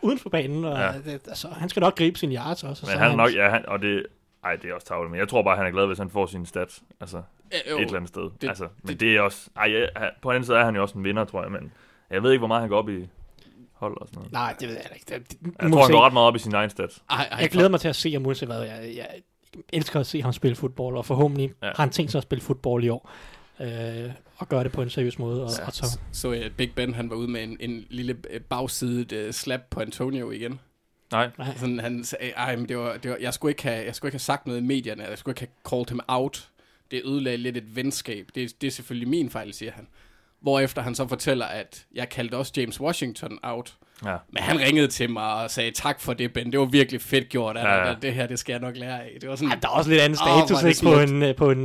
[0.02, 0.64] Uden for banen.
[0.64, 0.86] Og Ja.
[0.86, 0.92] ja.
[0.98, 2.82] det, altså, han skal nok gribe sine yards også.
[2.86, 4.06] og Men så han er nok, ja, han, og det,
[4.44, 6.26] ej, det er også tavlet, men jeg tror bare, han er glad, hvis han får
[6.26, 8.22] sine stats, altså Øh, et eller andet sted.
[8.40, 9.86] det- altså, men det- det, er også, ej, ja,
[10.22, 11.72] på den anden side er han jo også en vinder, tror jeg, men
[12.10, 13.08] jeg ved ikke, hvor meget han går op i
[13.72, 14.32] hold og sådan noget.
[14.32, 15.06] Nej, det ved jeg ikke.
[15.08, 15.92] Det, det, Jeg må tror, han se.
[15.92, 17.02] går ret meget op i sin egen stats.
[17.10, 18.60] Ej, ej, jeg glæder mig til at se, om uanset hvad.
[18.62, 19.08] Jeg, jeg
[19.72, 21.66] elsker at se ham spille fodbold, og forhåbentlig Ja.
[21.66, 23.10] har han tænkt sig at spille fodbold i år.
[23.60, 25.44] Øh, og gøre det på en seriøs måde.
[25.44, 28.14] Og, Ja, og så, så uh, Big Ben, han var ude med en, en lille
[28.34, 30.60] uh, bagsidet uh, slap på Antonio igen.
[31.12, 33.84] Nej, nej, Sådan, han sagde, ej, men det var, det var, jeg, skulle ikke have,
[33.86, 36.48] jeg skulle ikke have sagt noget i medierne, jeg skulle ikke have called him out.
[36.90, 38.28] Det ødelagde lidt et venskab.
[38.34, 39.86] Det, det er selvfølgelig min fejl, siger han.
[40.40, 43.76] Hvorefter han så fortæller, at jeg kaldte også James Washington out.
[44.04, 44.16] Ja.
[44.32, 46.52] Men han ringede til mig og sagde, tak for det, Ben.
[46.52, 47.94] Det var virkelig fedt gjort af Ja, ja.
[48.02, 49.16] Det, her, det skal jeg nok lære af.
[49.20, 51.22] Det var sådan, Ja, der er også lidt anden status er det ikke, på, en,
[51.22, 51.58] øh, på en,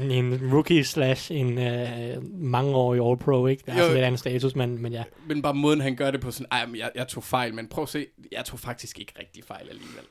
[0.00, 3.46] en, en rookie slash en uh, mangeårig All-Pro.
[3.46, 3.62] Ikke?
[3.66, 3.82] Der er Jo.
[3.82, 5.02] også lidt anden status, men, men ja.
[5.26, 7.68] men bare måden, han gør det på sådan, ej, men jeg, jeg tog fejl, men
[7.68, 10.04] prøv at se, jeg tog faktisk ikke rigtig fejl alligevel.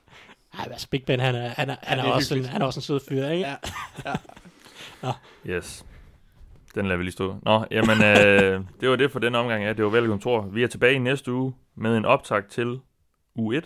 [0.59, 2.65] Ej, altså Big Ben, han er, han er, han er, er også, en, han er
[2.65, 3.47] også en sød fyr, ikke?
[4.05, 4.13] Ja.
[5.49, 5.85] Yes.
[6.75, 7.35] Den lader vi lige stå.
[7.43, 9.63] Nå, jamen, øh, det var det for den omgang.
[9.63, 10.41] Ja, det var velkommen, Thor.
[10.41, 12.79] Vi er tilbage i næste uge med en optag til
[13.39, 13.61] U1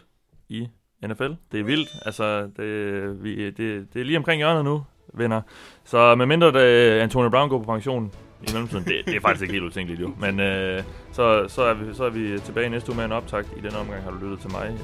[0.49, 0.67] i
[1.07, 1.31] NFL.
[1.51, 1.89] Det er vildt.
[2.05, 4.83] Altså, det, vi, det, det er lige omkring hjørnet nu,
[5.13, 5.41] venner.
[5.83, 9.41] Så medmindre det, øh, Antonio Brown går på pension i mellemtiden, det, det er faktisk
[9.41, 10.13] ikke helt utænkeligt jo.
[10.19, 13.11] Men øh, så, så, er vi, så er vi tilbage i næste uge med en
[13.11, 13.47] optakt.
[13.57, 14.77] I den omgang har du lyttet til mig,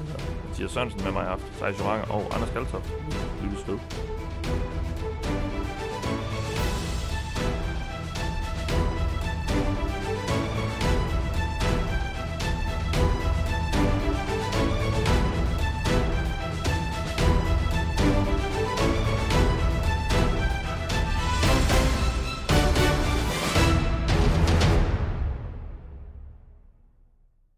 [0.47, 2.93] Mathias Sørensen med mig, haft Thijs Joranger og Anders Kaltoft.
[3.43, 3.77] Lyttes ved.